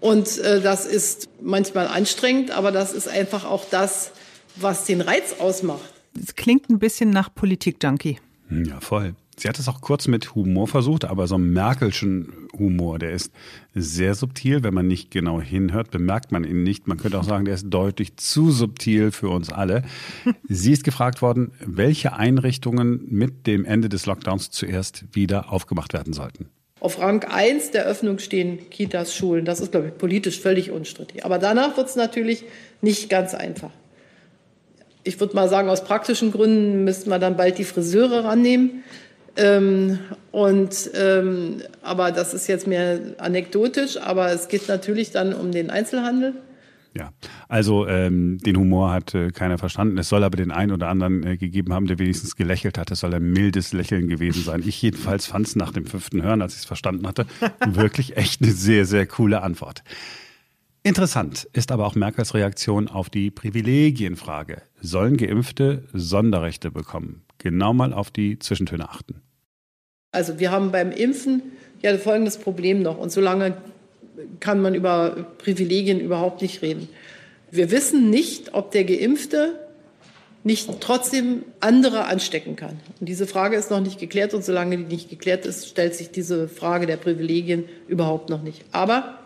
Und 0.01 0.37
äh, 0.39 0.59
das 0.59 0.85
ist 0.85 1.29
manchmal 1.41 1.87
anstrengend, 1.87 2.51
aber 2.51 2.73
das 2.73 2.91
ist 2.91 3.07
einfach 3.07 3.45
auch 3.45 3.63
das, 3.71 4.11
was 4.57 4.83
den 4.83 4.99
Reiz 4.99 5.35
ausmacht. 5.39 5.93
Es 6.21 6.35
klingt 6.35 6.69
ein 6.69 6.77
bisschen 6.77 7.09
nach 7.09 7.33
Politik-Junkie. 7.33 8.19
Ja, 8.49 8.81
voll. 8.81 9.15
Sie 9.37 9.49
hat 9.49 9.59
es 9.59 9.67
auch 9.67 9.81
kurz 9.81 10.07
mit 10.07 10.33
Humor 10.33 10.67
versucht, 10.67 11.05
aber 11.05 11.27
so 11.27 11.35
einen 11.35 11.51
Merkelschen 11.51 12.47
Humor, 12.57 12.99
der 12.99 13.11
ist 13.11 13.33
sehr 13.73 14.15
subtil. 14.15 14.63
Wenn 14.63 14.73
man 14.73 14.87
nicht 14.87 15.11
genau 15.11 15.41
hinhört, 15.41 15.91
bemerkt 15.91 16.31
man 16.31 16.45
ihn 16.45 16.63
nicht. 16.63 16.87
Man 16.87 16.97
könnte 16.97 17.19
auch 17.19 17.25
sagen, 17.25 17.43
der 17.45 17.55
ist 17.55 17.69
deutlich 17.69 18.15
zu 18.15 18.51
subtil 18.51 19.11
für 19.11 19.29
uns 19.29 19.51
alle. 19.51 19.83
Sie 20.47 20.71
ist 20.71 20.85
gefragt 20.85 21.21
worden, 21.21 21.51
welche 21.59 22.13
Einrichtungen 22.13 23.05
mit 23.09 23.45
dem 23.45 23.65
Ende 23.65 23.89
des 23.89 24.05
Lockdowns 24.05 24.51
zuerst 24.51 25.03
wieder 25.11 25.51
aufgemacht 25.51 25.93
werden 25.93 26.13
sollten. 26.13 26.49
Auf 26.79 26.99
Rang 26.99 27.23
1 27.23 27.71
der 27.71 27.85
Öffnung 27.85 28.19
stehen 28.19 28.69
Kitas, 28.69 29.15
Schulen. 29.15 29.43
Das 29.43 29.59
ist, 29.59 29.71
glaube 29.71 29.87
ich, 29.87 29.97
politisch 29.97 30.39
völlig 30.39 30.71
unstrittig. 30.71 31.25
Aber 31.25 31.39
danach 31.39 31.75
wird 31.77 31.87
es 31.87 31.95
natürlich 31.95 32.43
nicht 32.81 33.09
ganz 33.09 33.33
einfach. 33.33 33.71
Ich 35.03 35.19
würde 35.19 35.35
mal 35.35 35.49
sagen, 35.49 35.69
aus 35.69 35.83
praktischen 35.83 36.31
Gründen 36.31 36.83
müssten 36.83 37.09
wir 37.09 37.19
dann 37.19 37.37
bald 37.37 37.57
die 37.57 37.63
Friseure 37.63 38.23
rannehmen. 38.23 38.83
Ähm, 39.37 39.99
und, 40.31 40.89
ähm, 40.93 41.61
aber 41.81 42.11
das 42.11 42.33
ist 42.33 42.47
jetzt 42.47 42.67
mehr 42.67 42.99
anekdotisch, 43.17 43.97
aber 43.97 44.31
es 44.31 44.47
geht 44.47 44.67
natürlich 44.67 45.11
dann 45.11 45.33
um 45.33 45.51
den 45.51 45.69
Einzelhandel. 45.69 46.33
Ja, 46.97 47.11
also 47.49 47.87
ähm, 47.87 48.37
den 48.37 48.55
Humor 48.55 48.93
hat 48.93 49.13
äh, 49.13 49.29
keiner 49.31 49.57
verstanden. 49.57 49.97
Es 49.97 50.07
soll 50.07 50.23
aber 50.23 50.37
den 50.37 50.51
einen 50.51 50.71
oder 50.71 50.87
anderen 50.87 51.23
äh, 51.27 51.35
gegeben 51.35 51.73
haben, 51.73 51.87
der 51.87 51.99
wenigstens 51.99 52.37
gelächelt 52.37 52.77
hat. 52.77 52.89
Es 52.89 53.01
soll 53.01 53.13
ein 53.13 53.33
mildes 53.33 53.73
Lächeln 53.73 54.07
gewesen 54.07 54.43
sein. 54.43 54.63
Ich 54.65 54.81
jedenfalls 54.81 55.25
fand 55.25 55.45
es 55.45 55.57
nach 55.57 55.73
dem 55.73 55.85
fünften 55.85 56.23
Hören, 56.23 56.41
als 56.41 56.53
ich 56.53 56.59
es 56.59 56.65
verstanden 56.65 57.05
hatte, 57.05 57.25
wirklich 57.67 58.15
echt 58.15 58.41
eine 58.41 58.53
sehr, 58.53 58.85
sehr 58.85 59.05
coole 59.07 59.41
Antwort. 59.41 59.83
Interessant 60.83 61.49
ist 61.51 61.73
aber 61.73 61.85
auch 61.85 61.95
Merkels 61.95 62.33
Reaktion 62.33 62.87
auf 62.87 63.09
die 63.09 63.29
Privilegienfrage. 63.29 64.61
Sollen 64.79 65.17
Geimpfte 65.17 65.83
Sonderrechte 65.91 66.71
bekommen? 66.71 67.23
Genau 67.39 67.73
mal 67.73 67.91
auf 67.91 68.09
die 68.09 68.39
Zwischentöne 68.39 68.87
achten. 68.87 69.24
Also 70.15 70.39
wir 70.39 70.51
haben 70.51 70.71
beim 70.71 70.91
Impfen 70.91 71.41
ja 71.81 71.95
folgendes 71.97 72.37
Problem 72.37 72.81
noch. 72.81 72.97
Und 72.97 73.11
solange 73.11 73.55
kann 74.39 74.61
man 74.61 74.73
über 74.73 75.27
Privilegien 75.37 75.99
überhaupt 75.99 76.41
nicht 76.41 76.61
reden. 76.61 76.87
Wir 77.51 77.69
wissen 77.71 78.09
nicht, 78.09 78.53
ob 78.53 78.71
der 78.71 78.85
Geimpfte 78.85 79.59
nicht 80.43 80.69
trotzdem 80.79 81.43
andere 81.59 82.05
anstecken 82.05 82.55
kann. 82.55 82.79
Und 82.99 83.09
diese 83.09 83.25
Frage 83.25 83.55
ist 83.55 83.71
noch 83.71 83.81
nicht 83.81 83.99
geklärt 83.99 84.33
und 84.33 84.45
solange 84.45 84.77
die 84.77 84.83
nicht 84.83 85.09
geklärt 85.09 85.45
ist, 85.45 85.67
stellt 85.67 85.95
sich 85.95 86.11
diese 86.11 86.47
Frage 86.47 86.85
der 86.85 86.97
Privilegien 86.97 87.65
überhaupt 87.87 88.29
noch 88.29 88.43
nicht. 88.43 88.63
Aber 88.71 89.19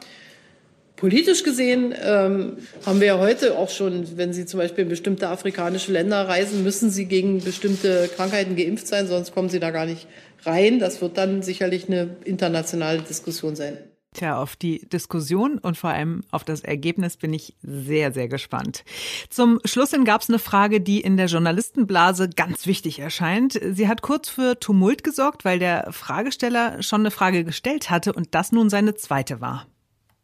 politisch 1.00 1.44
gesehen 1.44 1.94
ähm, 2.04 2.58
haben 2.86 3.00
wir 3.00 3.08
ja 3.08 3.20
heute 3.20 3.58
auch 3.58 3.70
schon, 3.70 4.18
wenn 4.18 4.34
Sie 4.34 4.46
zum 4.46 4.60
Beispiel 4.60 4.84
in 4.84 4.90
bestimmte 4.90 5.30
afrikanische 5.30 5.94
Länder 5.94 6.28
reisen, 6.28 6.62
müssen 6.64 6.90
Sie 6.90 7.06
gegen 7.06 7.42
bestimmte 7.42 8.10
Krankheiten 8.16 8.58
geimpft 8.58 8.86
sein, 8.86 9.08
sonst 9.08 9.34
kommen 9.34 9.50
Sie 9.50 9.60
da 9.60 9.72
gar 9.72 9.86
nicht 9.86 10.08
rein. 10.46 10.80
Das 10.80 11.02
wird 11.02 11.18
dann 11.18 11.42
sicherlich 11.42 11.88
eine 11.88 12.18
internationale 12.26 13.02
Diskussion 13.02 13.56
sein. 13.56 13.78
Tja, 14.14 14.42
auf 14.42 14.56
die 14.56 14.90
Diskussion 14.90 15.60
und 15.60 15.78
vor 15.78 15.92
allem 15.92 16.24
auf 16.32 16.44
das 16.44 16.62
Ergebnis 16.62 17.16
bin 17.16 17.32
ich 17.32 17.56
sehr, 17.62 18.12
sehr 18.12 18.28
gespannt. 18.28 18.84
Zum 19.30 19.60
Schluss 19.66 19.92
gab 20.04 20.22
es 20.22 20.30
eine 20.30 20.40
Frage, 20.40 20.82
die 20.82 21.00
in 21.00 21.16
der 21.16 21.28
Journalistenblase 21.28 22.30
ganz 22.30 22.66
wichtig 22.66 23.00
erscheint. 23.00 23.60
Sie 23.72 23.88
hat 23.88 24.02
kurz 24.02 24.28
für 24.28 24.60
Tumult 24.60 25.04
gesorgt, 25.04 25.46
weil 25.46 25.60
der 25.60 25.94
Fragesteller 25.94 26.82
schon 26.82 27.02
eine 27.02 27.12
Frage 27.12 27.46
gestellt 27.46 27.90
hatte 27.90 28.12
und 28.12 28.30
das 28.32 28.52
nun 28.52 28.70
seine 28.70 28.96
zweite 28.96 29.40
war. 29.40 29.68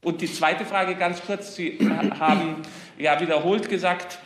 Und 0.06 0.22
die 0.22 0.32
zweite 0.32 0.66
Frage 0.66 0.94
ganz 0.94 1.20
kurz. 1.26 1.56
Sie 1.56 1.80
haben 2.20 2.58
ja 3.00 3.20
wiederholt 3.20 3.68
gesagt, 3.68 4.20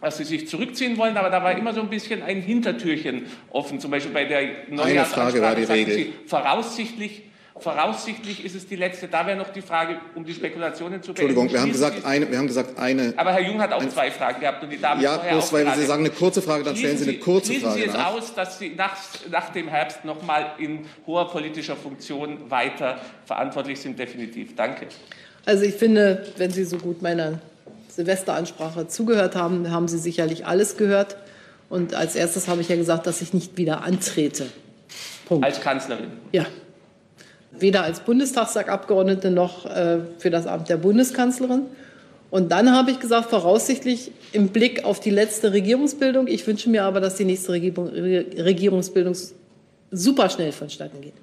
dass 0.00 0.16
Sie 0.16 0.24
sich 0.24 0.48
zurückziehen 0.48 0.96
wollen, 0.96 1.18
aber 1.18 1.28
da 1.28 1.42
war 1.42 1.52
immer 1.52 1.74
so 1.74 1.82
ein 1.82 1.90
bisschen 1.90 2.22
ein 2.22 2.40
Hintertürchen 2.40 3.26
offen. 3.50 3.78
Zum 3.78 3.90
Beispiel 3.90 4.14
bei 4.14 4.24
der 4.24 4.48
Neujahrsansprache 4.70 5.66
sagten 5.66 5.90
Sie 5.90 6.14
voraussichtlich 6.26 7.24
Voraussichtlich 7.60 8.44
ist 8.44 8.54
es 8.54 8.66
die 8.66 8.76
letzte. 8.76 9.08
Da 9.08 9.26
wäre 9.26 9.36
noch 9.36 9.48
die 9.48 9.62
Frage, 9.62 10.00
um 10.14 10.24
die 10.24 10.32
Spekulationen 10.32 11.02
zu 11.02 11.12
beenden. 11.12 11.30
Entschuldigung, 11.30 11.52
wir 11.52 11.60
haben 11.60 11.72
gesagt 11.72 12.04
eine. 12.04 12.30
Wir 12.30 12.38
haben 12.38 12.46
gesagt 12.46 12.78
eine 12.78 13.14
aber 13.16 13.32
Herr 13.32 13.40
Jung 13.40 13.60
hat 13.60 13.72
auch 13.72 13.86
zwei 13.88 14.10
Fragen 14.10 14.40
gehabt 14.40 14.62
und 14.62 14.70
die 14.70 14.80
Dame 14.80 15.02
Ja, 15.02 15.16
bloß 15.16 15.52
weil 15.52 15.74
Sie 15.74 15.84
sagen 15.84 16.04
eine 16.04 16.14
kurze 16.14 16.40
Frage, 16.40 16.64
dann 16.64 16.76
stellen 16.76 16.96
Sie 16.96 17.08
eine 17.08 17.18
kurze 17.18 17.46
schließen 17.46 17.68
Frage 17.68 17.82
Sie 17.82 17.88
es 17.88 17.94
nach. 17.94 18.12
aus, 18.12 18.34
dass 18.34 18.58
Sie 18.58 18.70
nach, 18.76 18.96
nach 19.30 19.50
dem 19.50 19.68
Herbst 19.68 20.04
noch 20.04 20.22
mal 20.22 20.52
in 20.58 20.86
hoher 21.06 21.28
politischer 21.28 21.76
Funktion 21.76 22.50
weiter 22.50 23.00
verantwortlich 23.24 23.80
sind, 23.80 23.98
definitiv. 23.98 24.54
Danke. 24.54 24.86
Also 25.44 25.64
ich 25.64 25.74
finde, 25.74 26.26
wenn 26.36 26.50
Sie 26.50 26.64
so 26.64 26.78
gut 26.78 27.02
meiner 27.02 27.40
Silvesteransprache 27.88 28.86
zugehört 28.86 29.34
haben, 29.34 29.70
haben 29.70 29.88
Sie 29.88 29.98
sicherlich 29.98 30.46
alles 30.46 30.76
gehört. 30.76 31.16
Und 31.68 31.94
als 31.94 32.14
erstes 32.14 32.48
habe 32.48 32.60
ich 32.60 32.68
ja 32.68 32.76
gesagt, 32.76 33.06
dass 33.06 33.20
ich 33.20 33.34
nicht 33.34 33.56
wieder 33.56 33.82
antrete. 33.82 34.46
Punkt. 35.26 35.44
Als 35.44 35.60
Kanzlerin? 35.60 36.12
Ja 36.32 36.46
weder 37.50 37.82
als 37.82 38.00
Bundestagsabgeordnete 38.00 39.30
noch 39.30 39.66
äh, 39.66 39.98
für 40.18 40.30
das 40.30 40.46
Amt 40.46 40.68
der 40.68 40.76
Bundeskanzlerin. 40.76 41.62
Und 42.30 42.52
dann 42.52 42.72
habe 42.72 42.90
ich 42.90 43.00
gesagt, 43.00 43.30
voraussichtlich 43.30 44.12
im 44.32 44.48
Blick 44.48 44.84
auf 44.84 45.00
die 45.00 45.10
letzte 45.10 45.52
Regierungsbildung, 45.52 46.26
ich 46.26 46.46
wünsche 46.46 46.68
mir 46.68 46.84
aber, 46.84 47.00
dass 47.00 47.16
die 47.16 47.24
nächste 47.24 47.52
Regierung, 47.52 47.88
Regierungsbildung 47.88 49.16
super 49.90 50.28
schnell 50.28 50.52
vonstatten 50.52 51.00
geht. 51.00 51.14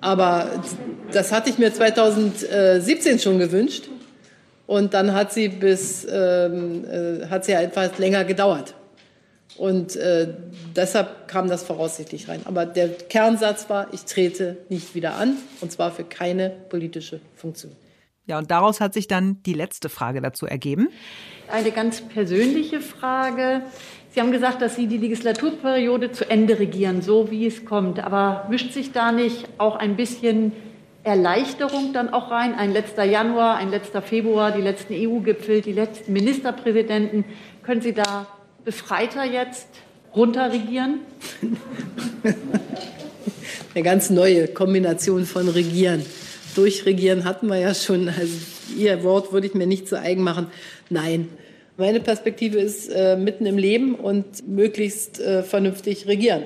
Aber 0.00 0.50
das 1.12 1.30
hatte 1.30 1.50
ich 1.50 1.58
mir 1.58 1.72
2017 1.72 3.18
schon 3.18 3.38
gewünscht. 3.38 3.84
Und 4.66 4.94
dann 4.94 5.14
hat 5.14 5.32
sie 5.32 5.48
bis, 5.48 6.06
ähm, 6.10 6.84
äh, 6.84 7.26
hat 7.26 7.44
sie 7.44 7.52
etwas 7.52 7.98
länger 7.98 8.24
gedauert. 8.24 8.74
Und 9.60 9.94
äh, 9.96 10.26
deshalb 10.74 11.28
kam 11.28 11.46
das 11.46 11.64
voraussichtlich 11.64 12.28
rein. 12.28 12.40
Aber 12.46 12.64
der 12.64 12.88
Kernsatz 12.88 13.68
war, 13.68 13.88
ich 13.92 14.06
trete 14.06 14.56
nicht 14.70 14.94
wieder 14.94 15.16
an, 15.16 15.36
und 15.60 15.70
zwar 15.70 15.90
für 15.90 16.02
keine 16.02 16.48
politische 16.48 17.20
Funktion. 17.36 17.72
Ja, 18.24 18.38
und 18.38 18.50
daraus 18.50 18.80
hat 18.80 18.94
sich 18.94 19.06
dann 19.06 19.42
die 19.42 19.52
letzte 19.52 19.90
Frage 19.90 20.22
dazu 20.22 20.46
ergeben. 20.46 20.88
Eine 21.52 21.72
ganz 21.72 22.00
persönliche 22.00 22.80
Frage. 22.80 23.60
Sie 24.12 24.20
haben 24.22 24.32
gesagt, 24.32 24.62
dass 24.62 24.76
Sie 24.76 24.86
die 24.86 24.96
Legislaturperiode 24.96 26.10
zu 26.10 26.30
Ende 26.30 26.58
regieren, 26.58 27.02
so 27.02 27.30
wie 27.30 27.46
es 27.46 27.66
kommt. 27.66 28.00
Aber 28.00 28.46
mischt 28.48 28.72
sich 28.72 28.92
da 28.92 29.12
nicht 29.12 29.46
auch 29.58 29.76
ein 29.76 29.94
bisschen 29.94 30.52
Erleichterung 31.02 31.92
dann 31.92 32.08
auch 32.08 32.30
rein? 32.30 32.54
Ein 32.54 32.72
letzter 32.72 33.04
Januar, 33.04 33.56
ein 33.56 33.68
letzter 33.68 34.00
Februar, 34.00 34.52
die 34.52 34.62
letzten 34.62 34.94
EU-Gipfel, 34.94 35.60
die 35.60 35.74
letzten 35.74 36.14
Ministerpräsidenten. 36.14 37.26
Können 37.62 37.82
Sie 37.82 37.92
da 37.92 38.26
befreiter 38.64 39.24
jetzt 39.24 39.68
runterregieren? 40.14 41.00
Eine 43.74 43.84
ganz 43.84 44.10
neue 44.10 44.48
Kombination 44.48 45.24
von 45.26 45.48
Regieren. 45.48 46.04
Durchregieren 46.54 47.24
hatten 47.24 47.46
wir 47.46 47.58
ja 47.58 47.74
schon. 47.74 48.08
Also 48.08 48.32
Ihr 48.76 49.02
Wort 49.04 49.32
würde 49.32 49.46
ich 49.46 49.54
mir 49.54 49.66
nicht 49.66 49.88
zu 49.88 49.98
eigen 49.98 50.22
machen. 50.22 50.46
Nein. 50.88 51.28
Meine 51.76 52.00
Perspektive 52.00 52.58
ist 52.58 52.88
äh, 52.88 53.16
mitten 53.16 53.46
im 53.46 53.56
Leben 53.56 53.94
und 53.94 54.46
möglichst 54.46 55.18
äh, 55.18 55.42
vernünftig 55.42 56.06
regieren. 56.06 56.42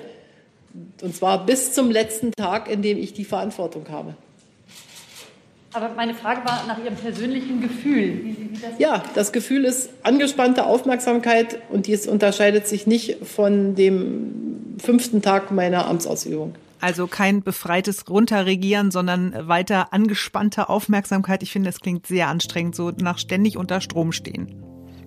Und 1.02 1.14
zwar 1.16 1.44
bis 1.44 1.72
zum 1.72 1.90
letzten 1.90 2.30
Tag, 2.32 2.70
in 2.70 2.82
dem 2.82 2.98
ich 2.98 3.14
die 3.14 3.24
Verantwortung 3.24 3.88
habe. 3.88 4.14
Aber 5.72 5.88
meine 5.94 6.14
Frage 6.14 6.44
war 6.44 6.64
nach 6.68 6.78
Ihrem 6.82 6.94
persönlichen 6.94 7.60
Gefühl. 7.60 8.24
Wie, 8.24 8.36
das 8.36 8.43
ja, 8.78 9.02
das 9.14 9.32
Gefühl 9.32 9.64
ist 9.64 9.90
angespannte 10.02 10.66
Aufmerksamkeit 10.66 11.58
und 11.70 11.86
dies 11.86 12.06
unterscheidet 12.06 12.66
sich 12.66 12.86
nicht 12.86 13.24
von 13.24 13.74
dem 13.74 14.76
fünften 14.82 15.22
Tag 15.22 15.50
meiner 15.50 15.86
Amtsausübung. 15.86 16.54
Also 16.80 17.06
kein 17.06 17.42
befreites 17.42 18.10
Runterregieren, 18.10 18.90
sondern 18.90 19.48
weiter 19.48 19.92
angespannte 19.92 20.68
Aufmerksamkeit. 20.68 21.42
Ich 21.42 21.50
finde, 21.50 21.70
es 21.70 21.80
klingt 21.80 22.06
sehr 22.06 22.28
anstrengend, 22.28 22.74
so 22.74 22.90
nach 22.90 23.18
ständig 23.18 23.56
unter 23.56 23.80
Strom 23.80 24.12
stehen. 24.12 24.63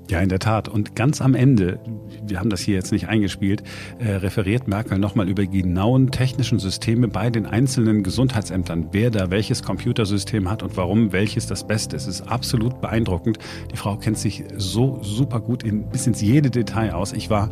Ja, 0.10 0.22
in 0.22 0.30
der 0.30 0.40
Tat. 0.40 0.70
Und 0.70 0.96
ganz 0.96 1.22
am 1.22 1.36
Ende, 1.36 1.80
wir 2.24 2.40
haben 2.40 2.50
das 2.50 2.62
hier 2.62 2.76
jetzt 2.76 2.94
nicht 2.94 3.10
eingespielt, 3.10 3.64
äh, 4.00 4.12
referiert 4.12 4.68
Merkel 4.68 5.00
nochmal 5.00 5.28
über 5.28 5.46
genauen 5.46 6.12
technischen 6.12 6.60
Systeme 6.60 7.10
bei 7.10 7.30
den 7.30 7.46
einzelnen 7.46 8.04
Gesundheitsämtern, 8.04 8.88
wer 8.94 9.12
da 9.12 9.32
welches 9.32 9.64
Computersystem 9.64 10.50
hat 10.50 10.64
und 10.64 10.78
warum 10.78 11.12
welches 11.12 11.48
das 11.48 11.68
Beste 11.68 11.98
ist. 11.98 12.08
Es 12.08 12.22
ist 12.22 12.28
absolut 12.28 12.80
beeindruckend. 12.80 13.38
Die 13.72 13.78
Frau 13.78 13.98
kennt 13.98 14.18
sich 14.18 14.46
so 14.56 15.00
super 15.02 15.42
gut 15.42 15.64
in 15.64 15.90
bis 15.90 16.08
ins 16.08 16.22
jede 16.22 16.50
Detail 16.50 16.94
aus. 16.94 17.12
Ich 17.12 17.30
war 17.30 17.52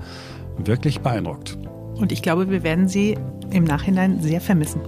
wirklich 0.57 1.01
beeindruckt. 1.01 1.57
Und 1.95 2.13
ich 2.13 2.21
glaube, 2.21 2.49
wir 2.49 2.63
werden 2.63 2.87
sie 2.87 3.17
im 3.51 3.65
Nachhinein 3.65 4.21
sehr 4.21 4.39
vermissen. 4.39 4.81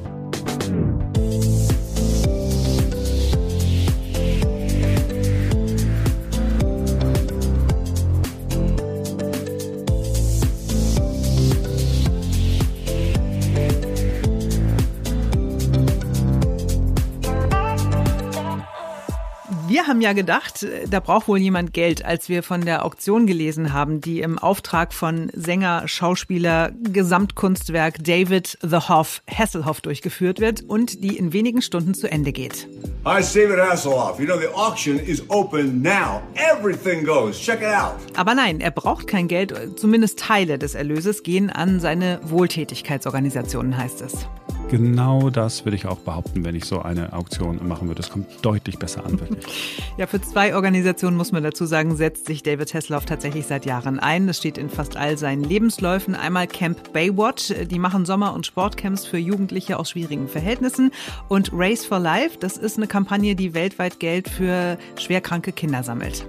Wir 19.87 19.93
haben 19.93 20.01
ja 20.01 20.11
gedacht, 20.11 20.67
da 20.89 20.99
braucht 20.99 21.29
wohl 21.29 21.37
jemand 21.37 21.73
Geld, 21.73 22.03
als 22.03 22.27
wir 22.27 22.43
von 22.43 22.65
der 22.65 22.83
Auktion 22.83 23.25
gelesen 23.25 23.71
haben, 23.71 24.01
die 24.01 24.19
im 24.19 24.37
Auftrag 24.37 24.93
von 24.93 25.31
Sänger, 25.33 25.87
Schauspieler, 25.87 26.73
Gesamtkunstwerk 26.91 28.03
David 28.03 28.57
The 28.61 28.89
Hoff 28.89 29.21
Hasselhoff 29.33 29.79
durchgeführt 29.79 30.41
wird 30.41 30.61
und 30.67 31.05
die 31.05 31.15
in 31.15 31.31
wenigen 31.31 31.61
Stunden 31.61 31.93
zu 31.93 32.11
Ende 32.11 32.33
geht. 32.33 32.67
Hi, 33.05 33.21
David 33.21 33.59
Hasselhoff. 33.59 34.19
You 34.19 34.25
know, 34.25 34.37
the 34.37 34.49
auction 34.53 34.99
is 34.99 35.23
open 35.29 35.81
now. 35.81 36.21
Everything 36.35 37.05
goes. 37.05 37.39
Check 37.39 37.61
it 37.61 37.67
out. 37.67 37.95
Aber 38.17 38.35
nein, 38.35 38.59
er 38.59 38.71
braucht 38.71 39.07
kein 39.07 39.29
Geld, 39.29 39.79
zumindest 39.79 40.19
Teile 40.19 40.59
des 40.59 40.75
Erlöses 40.75 41.23
gehen 41.23 41.49
an 41.49 41.79
seine 41.79 42.19
Wohltätigkeitsorganisationen, 42.23 43.77
heißt 43.77 44.01
es. 44.01 44.27
Genau 44.69 45.29
das 45.29 45.63
würde 45.63 45.77
ich 45.77 45.85
auch 45.85 45.99
behaupten, 45.99 46.43
wenn 46.43 46.53
ich 46.53 46.65
so 46.65 46.81
eine 46.81 47.13
Auktion 47.13 47.65
machen 47.65 47.87
würde. 47.87 48.01
Es 48.01 48.09
kommt 48.09 48.27
deutlich 48.41 48.77
besser 48.77 49.05
an, 49.05 49.17
wirklich. 49.17 49.45
ja, 49.97 50.07
für 50.07 50.21
zwei 50.21 50.55
Organisationen 50.55 51.15
muss 51.15 51.31
man 51.31 51.41
dazu 51.41 51.65
sagen, 51.65 51.95
setzt 51.95 52.25
sich 52.25 52.43
David 52.43 52.73
Hasselhoff 52.73 53.05
tatsächlich 53.05 53.45
seit 53.45 53.65
Jahren 53.65 53.97
ein. 53.97 54.27
Das 54.27 54.37
steht 54.39 54.57
in 54.57 54.69
fast 54.69 54.97
all 54.97 55.17
seinen 55.17 55.45
Lebensläufen. 55.45 56.15
Einmal 56.15 56.47
Camp 56.47 56.91
Baywatch, 56.91 57.53
die 57.71 57.79
machen 57.79 58.05
Sommer- 58.05 58.33
und 58.33 58.45
Sportcamps 58.45 59.05
für 59.05 59.17
Jugendliche 59.17 59.79
aus 59.79 59.91
schwierigen 59.91 60.27
Verhältnissen. 60.27 60.91
Und 61.29 61.51
Race 61.53 61.85
for 61.85 61.99
Life, 61.99 62.37
das 62.37 62.57
ist 62.57 62.75
eine 62.75 62.87
Kampagne, 62.87 63.35
die 63.35 63.53
weltweit 63.53 64.01
Geld 64.01 64.27
für 64.27 64.77
schwerkranke 64.97 65.53
Kinder 65.53 65.83
sammelt. 65.83 66.27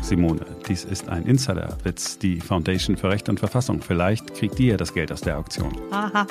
Simone, 0.00 0.40
dies 0.66 0.84
ist 0.84 1.08
ein 1.10 1.26
Insiderwitz. 1.26 2.18
Die 2.18 2.40
Foundation 2.40 2.96
für 2.96 3.10
Recht 3.10 3.28
und 3.28 3.38
Verfassung. 3.38 3.82
Vielleicht 3.82 4.34
kriegt 4.34 4.58
die 4.58 4.68
ja 4.68 4.78
das 4.78 4.94
Geld 4.94 5.12
aus 5.12 5.20
der 5.20 5.38
Auktion. 5.38 5.76
Aha. 5.90 6.26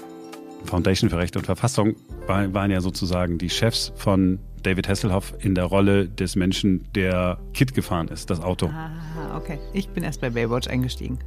Foundation 0.65 1.09
für 1.09 1.17
Recht 1.17 1.35
und 1.35 1.45
Verfassung 1.45 1.95
waren 2.27 2.71
ja 2.71 2.81
sozusagen 2.81 3.37
die 3.37 3.49
Chefs 3.49 3.91
von 3.95 4.39
David 4.63 4.87
Hasselhoff 4.87 5.33
in 5.39 5.55
der 5.55 5.65
Rolle 5.65 6.07
des 6.07 6.35
Menschen, 6.35 6.87
der 6.93 7.39
Kit 7.53 7.73
gefahren 7.73 8.07
ist, 8.07 8.29
das 8.29 8.41
Auto. 8.41 8.67
Ah, 8.67 9.37
okay. 9.37 9.57
Ich 9.73 9.89
bin 9.89 10.03
erst 10.03 10.21
bei 10.21 10.29
Baywatch 10.29 10.67
eingestiegen. 10.67 11.19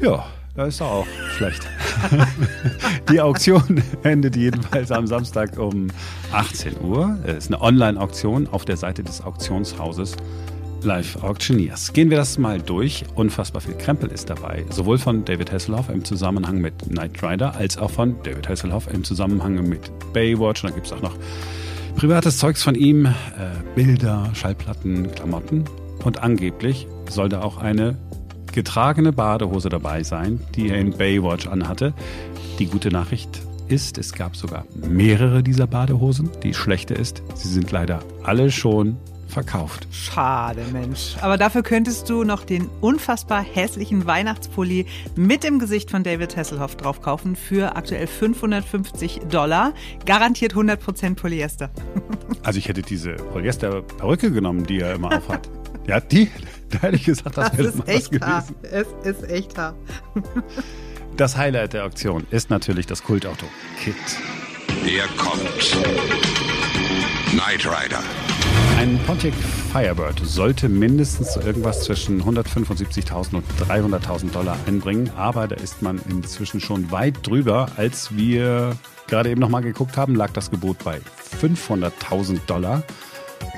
Ja, 0.00 0.26
das 0.54 0.68
ist 0.68 0.82
auch 0.82 1.06
schlecht. 1.36 1.66
die 3.10 3.20
Auktion 3.20 3.82
endet 4.02 4.36
jedenfalls 4.36 4.90
am 4.90 5.06
Samstag 5.06 5.58
um 5.58 5.88
18 6.32 6.80
Uhr. 6.80 7.18
Es 7.26 7.36
ist 7.36 7.46
eine 7.48 7.60
Online-Auktion 7.60 8.46
auf 8.48 8.64
der 8.64 8.76
Seite 8.76 9.02
des 9.02 9.22
Auktionshauses 9.22 10.16
Live 10.86 11.22
Auctioneers. 11.24 11.92
Gehen 11.92 12.10
wir 12.10 12.16
das 12.16 12.38
mal 12.38 12.60
durch. 12.60 13.04
Unfassbar 13.16 13.60
viel 13.60 13.74
Krempel 13.74 14.08
ist 14.08 14.30
dabei. 14.30 14.64
Sowohl 14.70 14.98
von 14.98 15.24
David 15.24 15.50
Hasselhoff 15.50 15.88
im 15.90 16.04
Zusammenhang 16.04 16.60
mit 16.60 16.78
Knight 16.88 17.20
Rider 17.24 17.56
als 17.56 17.76
auch 17.76 17.90
von 17.90 18.14
David 18.22 18.48
Hasselhoff 18.48 18.86
im 18.94 19.02
Zusammenhang 19.02 19.68
mit 19.68 19.90
Baywatch. 20.12 20.62
Und 20.62 20.70
da 20.70 20.74
gibt 20.74 20.86
es 20.86 20.92
auch 20.92 21.02
noch 21.02 21.16
privates 21.96 22.38
Zeugs 22.38 22.62
von 22.62 22.76
ihm, 22.76 23.06
äh, 23.06 23.10
Bilder, 23.74 24.30
Schallplatten, 24.34 25.10
Klamotten. 25.12 25.64
Und 26.04 26.22
angeblich 26.22 26.86
soll 27.10 27.28
da 27.28 27.42
auch 27.42 27.58
eine 27.58 27.96
getragene 28.52 29.12
Badehose 29.12 29.68
dabei 29.68 30.04
sein, 30.04 30.40
die 30.54 30.70
er 30.70 30.78
in 30.78 30.96
Baywatch 30.96 31.48
anhatte. 31.48 31.94
Die 32.60 32.66
gute 32.66 32.90
Nachricht 32.90 33.42
ist, 33.66 33.98
es 33.98 34.12
gab 34.12 34.36
sogar 34.36 34.64
mehrere 34.88 35.42
dieser 35.42 35.66
Badehosen. 35.66 36.30
Die 36.44 36.54
schlechte 36.54 36.94
ist, 36.94 37.24
sie 37.34 37.48
sind 37.48 37.72
leider 37.72 37.98
alle 38.22 38.52
schon 38.52 38.96
verkauft. 39.28 39.86
Schade, 39.90 40.62
Mensch. 40.72 41.16
Aber 41.20 41.36
dafür 41.36 41.62
könntest 41.62 42.08
du 42.08 42.24
noch 42.24 42.44
den 42.44 42.68
unfassbar 42.80 43.42
hässlichen 43.42 44.06
Weihnachtspulli 44.06 44.86
mit 45.14 45.44
dem 45.44 45.58
Gesicht 45.58 45.90
von 45.90 46.02
David 46.02 46.36
Hasselhoff 46.36 46.76
drauf 46.76 47.00
kaufen 47.02 47.36
für 47.36 47.76
aktuell 47.76 48.06
550 48.06 49.20
Dollar. 49.30 49.72
Garantiert 50.04 50.54
100% 50.54 51.14
Polyester. 51.16 51.70
Also 52.42 52.58
ich 52.60 52.68
hätte 52.68 52.82
diese 52.82 53.14
Polyester-Perücke 53.14 54.30
genommen, 54.30 54.64
die 54.66 54.78
er 54.80 54.94
immer 54.94 55.16
aufhat. 55.16 55.48
ja, 55.88 55.98
die, 55.98 56.30
da 56.70 56.78
hätte 56.82 56.94
ich 56.96 57.04
gesagt, 57.04 57.36
das, 57.36 57.50
das 57.50 57.58
wäre 57.58 57.68
ist 57.68 57.88
echt 57.88 58.10
gewesen. 58.12 58.26
Haar. 58.26 58.44
Es 58.62 58.86
ist 59.02 59.28
echt 59.28 59.58
Haar. 59.58 59.74
Das 61.16 61.36
Highlight 61.36 61.72
der 61.72 61.84
Auktion 61.84 62.24
ist 62.30 62.50
natürlich 62.50 62.86
das 62.86 63.02
Kultauto 63.02 63.46
Kit. 63.82 63.94
Der 64.84 65.06
kommt. 65.16 65.76
Knight 67.32 67.66
Rider. 67.66 68.02
Ein 68.78 68.98
Pontiac 69.06 69.34
Firebird 69.72 70.20
sollte 70.22 70.68
mindestens 70.68 71.36
irgendwas 71.36 71.82
zwischen 71.84 72.22
175.000 72.22 73.36
und 73.36 73.44
300.000 73.68 74.32
Dollar 74.32 74.56
einbringen, 74.66 75.10
aber 75.16 75.48
da 75.48 75.56
ist 75.56 75.82
man 75.82 76.00
inzwischen 76.08 76.60
schon 76.60 76.90
weit 76.90 77.26
drüber. 77.26 77.68
Als 77.76 78.14
wir 78.14 78.76
gerade 79.08 79.30
eben 79.30 79.40
nochmal 79.40 79.62
geguckt 79.62 79.96
haben, 79.96 80.14
lag 80.14 80.30
das 80.32 80.50
Gebot 80.50 80.84
bei 80.84 81.00
500.000 81.40 82.40
Dollar. 82.46 82.82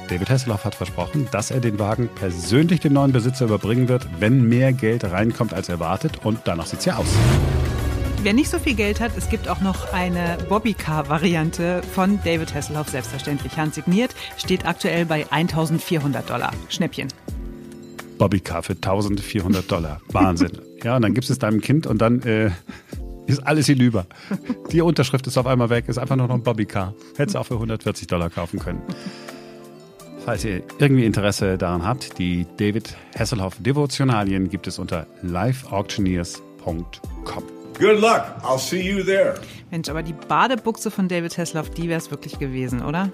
David 0.08 0.30
Hasselhoff 0.30 0.64
hat 0.64 0.74
versprochen, 0.74 1.28
dass 1.30 1.50
er 1.50 1.60
den 1.60 1.78
Wagen 1.78 2.08
persönlich 2.14 2.80
dem 2.80 2.94
neuen 2.94 3.12
Besitzer 3.12 3.44
überbringen 3.44 3.88
wird, 3.88 4.08
wenn 4.20 4.48
mehr 4.48 4.72
Geld 4.72 5.04
reinkommt 5.04 5.52
als 5.52 5.68
erwartet. 5.68 6.24
Und 6.24 6.40
danach 6.44 6.66
sieht 6.66 6.78
es 6.78 6.84
ja 6.86 6.96
aus. 6.96 7.08
Wer 8.28 8.34
nicht 8.34 8.50
so 8.50 8.58
viel 8.58 8.74
Geld 8.74 9.00
hat, 9.00 9.12
es 9.16 9.30
gibt 9.30 9.48
auch 9.48 9.62
noch 9.62 9.94
eine 9.94 10.36
Bobbycar-Variante 10.50 11.80
von 11.94 12.18
David 12.26 12.54
Hasselhoff, 12.54 12.90
selbstverständlich 12.90 13.56
handsigniert, 13.56 14.14
steht 14.36 14.66
aktuell 14.66 15.06
bei 15.06 15.24
1400 15.32 16.28
Dollar. 16.28 16.52
Schnäppchen. 16.68 17.08
Bobbycar 18.18 18.62
für 18.62 18.74
1400 18.74 19.72
Dollar. 19.72 20.02
Wahnsinn. 20.08 20.52
ja, 20.84 20.96
und 20.96 21.00
dann 21.00 21.14
gibst 21.14 21.30
es 21.30 21.38
deinem 21.38 21.62
Kind 21.62 21.86
und 21.86 22.02
dann 22.02 22.20
äh, 22.20 22.50
ist 23.26 23.46
alles 23.46 23.64
hinüber. 23.64 24.04
Die 24.72 24.82
Unterschrift 24.82 25.26
ist 25.26 25.38
auf 25.38 25.46
einmal 25.46 25.70
weg, 25.70 25.88
ist 25.88 25.96
einfach 25.96 26.16
nur 26.16 26.28
noch 26.28 26.34
ein 26.34 26.42
Bobbycar. 26.42 26.92
Hättest 27.16 27.34
auch 27.34 27.46
für 27.46 27.54
140 27.54 28.08
Dollar 28.08 28.28
kaufen 28.28 28.58
können. 28.58 28.82
Falls 30.26 30.44
ihr 30.44 30.64
irgendwie 30.78 31.06
Interesse 31.06 31.56
daran 31.56 31.82
habt, 31.82 32.18
die 32.18 32.46
David 32.58 32.94
Hasselhoff 33.18 33.56
Devotionalien 33.58 34.50
gibt 34.50 34.66
es 34.66 34.78
unter 34.78 35.06
liveauctioneers.com. 35.22 37.57
Good 37.78 38.00
luck. 38.00 38.24
I'll 38.42 38.58
see 38.58 38.82
you 38.82 39.04
there. 39.04 39.34
Mensch, 39.70 39.88
aber 39.88 40.02
die 40.02 40.12
Badebuchse 40.12 40.90
von 40.90 41.06
David 41.06 41.38
Hasselhoff, 41.38 41.70
die 41.70 41.88
wäre 41.88 41.98
es 41.98 42.10
wirklich 42.10 42.38
gewesen, 42.38 42.84
oder? 42.84 43.10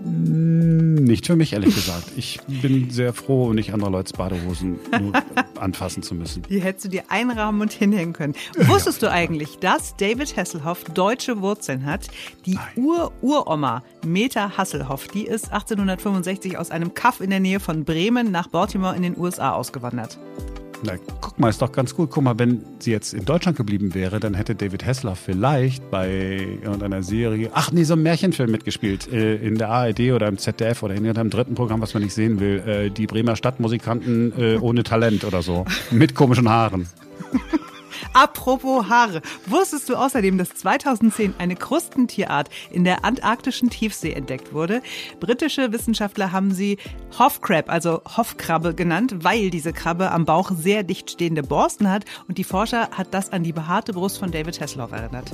Nicht 0.00 1.26
für 1.26 1.36
mich, 1.36 1.52
ehrlich 1.52 1.74
gesagt. 1.74 2.10
Ich 2.16 2.40
bin 2.60 2.90
sehr 2.90 3.12
froh, 3.12 3.52
nicht 3.52 3.72
andere 3.72 3.90
Leute 3.90 4.12
Badehosen 4.14 4.80
anfassen 5.60 6.02
zu 6.02 6.16
müssen. 6.16 6.42
Die 6.50 6.60
hättest 6.60 6.86
du 6.86 6.88
dir 6.88 7.04
einrahmen 7.08 7.60
und 7.60 7.72
hinhängen 7.72 8.12
können. 8.12 8.34
Wusstest 8.56 9.02
du 9.02 9.10
eigentlich, 9.10 9.58
dass 9.60 9.96
David 9.96 10.36
Hasselhoff 10.36 10.82
deutsche 10.92 11.40
Wurzeln 11.40 11.86
hat? 11.86 12.08
Die 12.44 12.58
Ur-Uroma 12.74 13.84
Meta 14.04 14.56
Hasselhoff, 14.56 15.06
die 15.06 15.26
ist 15.26 15.52
1865 15.52 16.58
aus 16.58 16.72
einem 16.72 16.94
Kaff 16.94 17.20
in 17.20 17.30
der 17.30 17.40
Nähe 17.40 17.60
von 17.60 17.84
Bremen 17.84 18.32
nach 18.32 18.48
Baltimore 18.48 18.96
in 18.96 19.02
den 19.02 19.16
USA 19.16 19.52
ausgewandert. 19.52 20.18
Na, 20.84 20.92
guck 21.20 21.38
mal, 21.38 21.48
ist 21.48 21.62
doch 21.62 21.72
ganz 21.72 21.94
gut. 21.94 22.10
Guck 22.10 22.22
mal, 22.24 22.38
wenn 22.38 22.62
sie 22.78 22.90
jetzt 22.90 23.14
in 23.14 23.24
Deutschland 23.24 23.56
geblieben 23.56 23.94
wäre, 23.94 24.20
dann 24.20 24.34
hätte 24.34 24.54
David 24.54 24.84
Hessler 24.84 25.16
vielleicht 25.16 25.90
bei 25.90 26.46
irgendeiner 26.62 27.02
Serie, 27.02 27.50
ach 27.54 27.72
nee, 27.72 27.84
so 27.84 27.94
einem 27.94 28.02
Märchenfilm 28.02 28.50
mitgespielt, 28.50 29.10
äh, 29.10 29.36
in 29.36 29.56
der 29.56 29.70
ARD 29.70 30.12
oder 30.12 30.28
im 30.28 30.36
ZDF 30.36 30.82
oder 30.82 30.94
in 30.94 31.04
irgendeinem 31.04 31.30
dritten 31.30 31.54
Programm, 31.54 31.80
was 31.80 31.94
man 31.94 32.02
nicht 32.02 32.14
sehen 32.14 32.38
will. 32.38 32.58
Äh, 32.66 32.90
die 32.90 33.06
Bremer 33.06 33.36
Stadtmusikanten 33.36 34.32
äh, 34.38 34.56
ohne 34.58 34.82
Talent 34.82 35.24
oder 35.24 35.42
so. 35.42 35.64
Mit 35.90 36.14
komischen 36.14 36.48
Haaren. 36.50 36.86
Apropos 38.14 38.88
Haare. 38.88 39.22
Wusstest 39.46 39.88
du 39.88 39.96
außerdem, 39.96 40.38
dass 40.38 40.54
2010 40.54 41.34
eine 41.38 41.56
Krustentierart 41.56 42.48
in 42.70 42.84
der 42.84 43.04
antarktischen 43.04 43.70
Tiefsee 43.70 44.12
entdeckt 44.12 44.52
wurde? 44.52 44.82
Britische 45.18 45.72
Wissenschaftler 45.72 46.30
haben 46.30 46.52
sie 46.52 46.78
Hoffcrab, 47.18 47.68
also 47.68 48.02
Hoffkrabbe 48.16 48.72
genannt, 48.74 49.16
weil 49.24 49.50
diese 49.50 49.72
Krabbe 49.72 50.12
am 50.12 50.24
Bauch 50.24 50.52
sehr 50.56 50.84
dicht 50.84 51.10
stehende 51.10 51.42
Borsten 51.42 51.90
hat 51.90 52.04
und 52.28 52.38
die 52.38 52.44
Forscher 52.44 52.88
hat 52.92 53.12
das 53.12 53.32
an 53.32 53.42
die 53.42 53.52
behaarte 53.52 53.92
Brust 53.92 54.18
von 54.18 54.30
David 54.30 54.60
Hasselhoff 54.60 54.92
erinnert. 54.92 55.32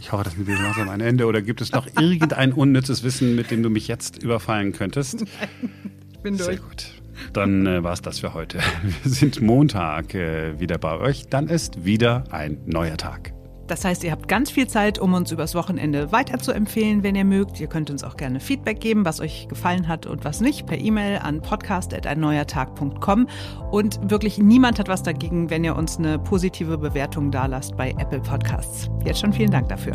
Ich 0.00 0.10
hoffe, 0.10 0.24
das 0.24 0.34
ist 0.34 0.48
langsam 0.48 0.88
ein 0.88 1.00
Ende. 1.00 1.26
Oder 1.26 1.40
gibt 1.40 1.60
es 1.60 1.70
noch 1.70 1.86
irgendein 1.86 2.52
unnützes 2.52 3.04
Wissen, 3.04 3.36
mit 3.36 3.52
dem 3.52 3.62
du 3.62 3.70
mich 3.70 3.86
jetzt 3.86 4.20
überfallen 4.20 4.72
könntest? 4.72 5.20
Nein, 5.20 5.48
ich 6.12 6.18
bin 6.18 6.36
durch. 6.36 6.46
Sehr 6.46 6.56
gut. 6.56 6.99
Dann 7.32 7.66
äh, 7.66 7.82
war 7.82 7.92
es 7.92 8.02
das 8.02 8.20
für 8.20 8.34
heute. 8.34 8.58
Wir 8.82 9.10
sind 9.10 9.40
Montag 9.40 10.14
äh, 10.14 10.58
wieder 10.58 10.78
bei 10.78 10.98
euch. 10.98 11.26
Dann 11.28 11.48
ist 11.48 11.84
wieder 11.84 12.24
ein 12.30 12.58
neuer 12.66 12.96
Tag. 12.96 13.32
Das 13.70 13.84
heißt, 13.84 14.02
ihr 14.02 14.10
habt 14.10 14.26
ganz 14.26 14.50
viel 14.50 14.66
Zeit, 14.66 14.98
um 14.98 15.14
uns 15.14 15.30
übers 15.30 15.54
Wochenende 15.54 16.10
weiterzuempfehlen, 16.10 17.04
wenn 17.04 17.14
ihr 17.14 17.24
mögt. 17.24 17.60
Ihr 17.60 17.68
könnt 17.68 17.88
uns 17.88 18.02
auch 18.02 18.16
gerne 18.16 18.40
Feedback 18.40 18.80
geben, 18.80 19.04
was 19.04 19.20
euch 19.20 19.46
gefallen 19.48 19.86
hat 19.86 20.06
und 20.06 20.24
was 20.24 20.40
nicht, 20.40 20.66
per 20.66 20.76
E-Mail 20.76 21.18
an 21.18 21.40
podcast.einneuertag.com. 21.40 23.28
Und 23.70 24.10
wirklich 24.10 24.38
niemand 24.38 24.80
hat 24.80 24.88
was 24.88 25.04
dagegen, 25.04 25.50
wenn 25.50 25.62
ihr 25.62 25.76
uns 25.76 25.98
eine 25.98 26.18
positive 26.18 26.78
Bewertung 26.78 27.30
dalasst 27.30 27.76
bei 27.76 27.94
Apple 27.96 28.20
Podcasts. 28.20 28.90
Jetzt 29.04 29.20
schon 29.20 29.32
vielen 29.32 29.52
Dank 29.52 29.68
dafür. 29.68 29.92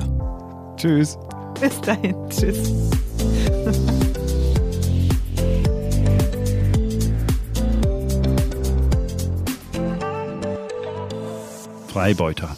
Tschüss. 0.77 1.19
Bis 1.59 1.81
dahin. 1.81 2.15
Tschüss. 2.29 2.71
Freibeuter. 11.95 12.57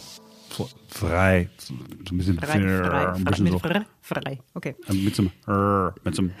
Frei. 0.88 1.48
So 1.58 1.72
ein 1.72 2.18
bisschen 2.18 2.40
Frei, 2.40 2.58
frei, 2.58 3.12
ein 3.12 3.24
bisschen 3.24 3.44
mit 3.44 3.52
so, 3.52 3.60
frei, 3.60 3.86
frei. 4.02 4.40
Okay. 4.54 4.74
mit 4.92 5.14
so 5.14 5.22
einem 5.22 5.92
mit 6.02 6.14
so 6.16 6.22
einem 6.22 6.32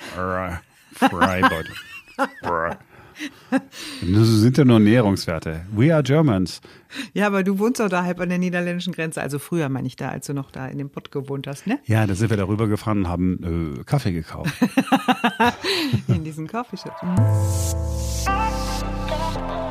Freibeuter. 0.94 1.72
Das 4.00 4.28
sind 4.28 4.56
ja 4.58 4.64
nur 4.64 4.78
Näherungswerte. 4.78 5.66
We 5.72 5.92
are 5.92 6.04
Germans. 6.04 6.60
Ja, 7.14 7.26
aber 7.26 7.42
du 7.42 7.58
wohnst 7.58 7.80
doch 7.80 7.88
da 7.88 8.04
halb 8.04 8.20
an 8.20 8.28
der 8.28 8.38
niederländischen 8.38 8.92
Grenze. 8.92 9.20
Also 9.20 9.40
früher 9.40 9.68
meine 9.68 9.88
ich 9.88 9.96
da, 9.96 10.10
als 10.10 10.26
du 10.26 10.34
noch 10.34 10.52
da 10.52 10.68
in 10.68 10.78
dem 10.78 10.88
Pott 10.88 11.10
gewohnt 11.10 11.48
hast, 11.48 11.66
ne? 11.66 11.80
Ja, 11.86 12.06
da 12.06 12.14
sind 12.14 12.30
wir 12.30 12.36
darüber 12.36 12.68
gefahren 12.68 12.98
und 12.98 13.08
haben 13.08 13.80
äh, 13.80 13.84
Kaffee 13.84 14.12
gekauft. 14.12 14.54
In 16.06 16.22
diesem 16.22 16.46
Coffeeshop. 16.46 16.94
Mhm. 17.02 17.18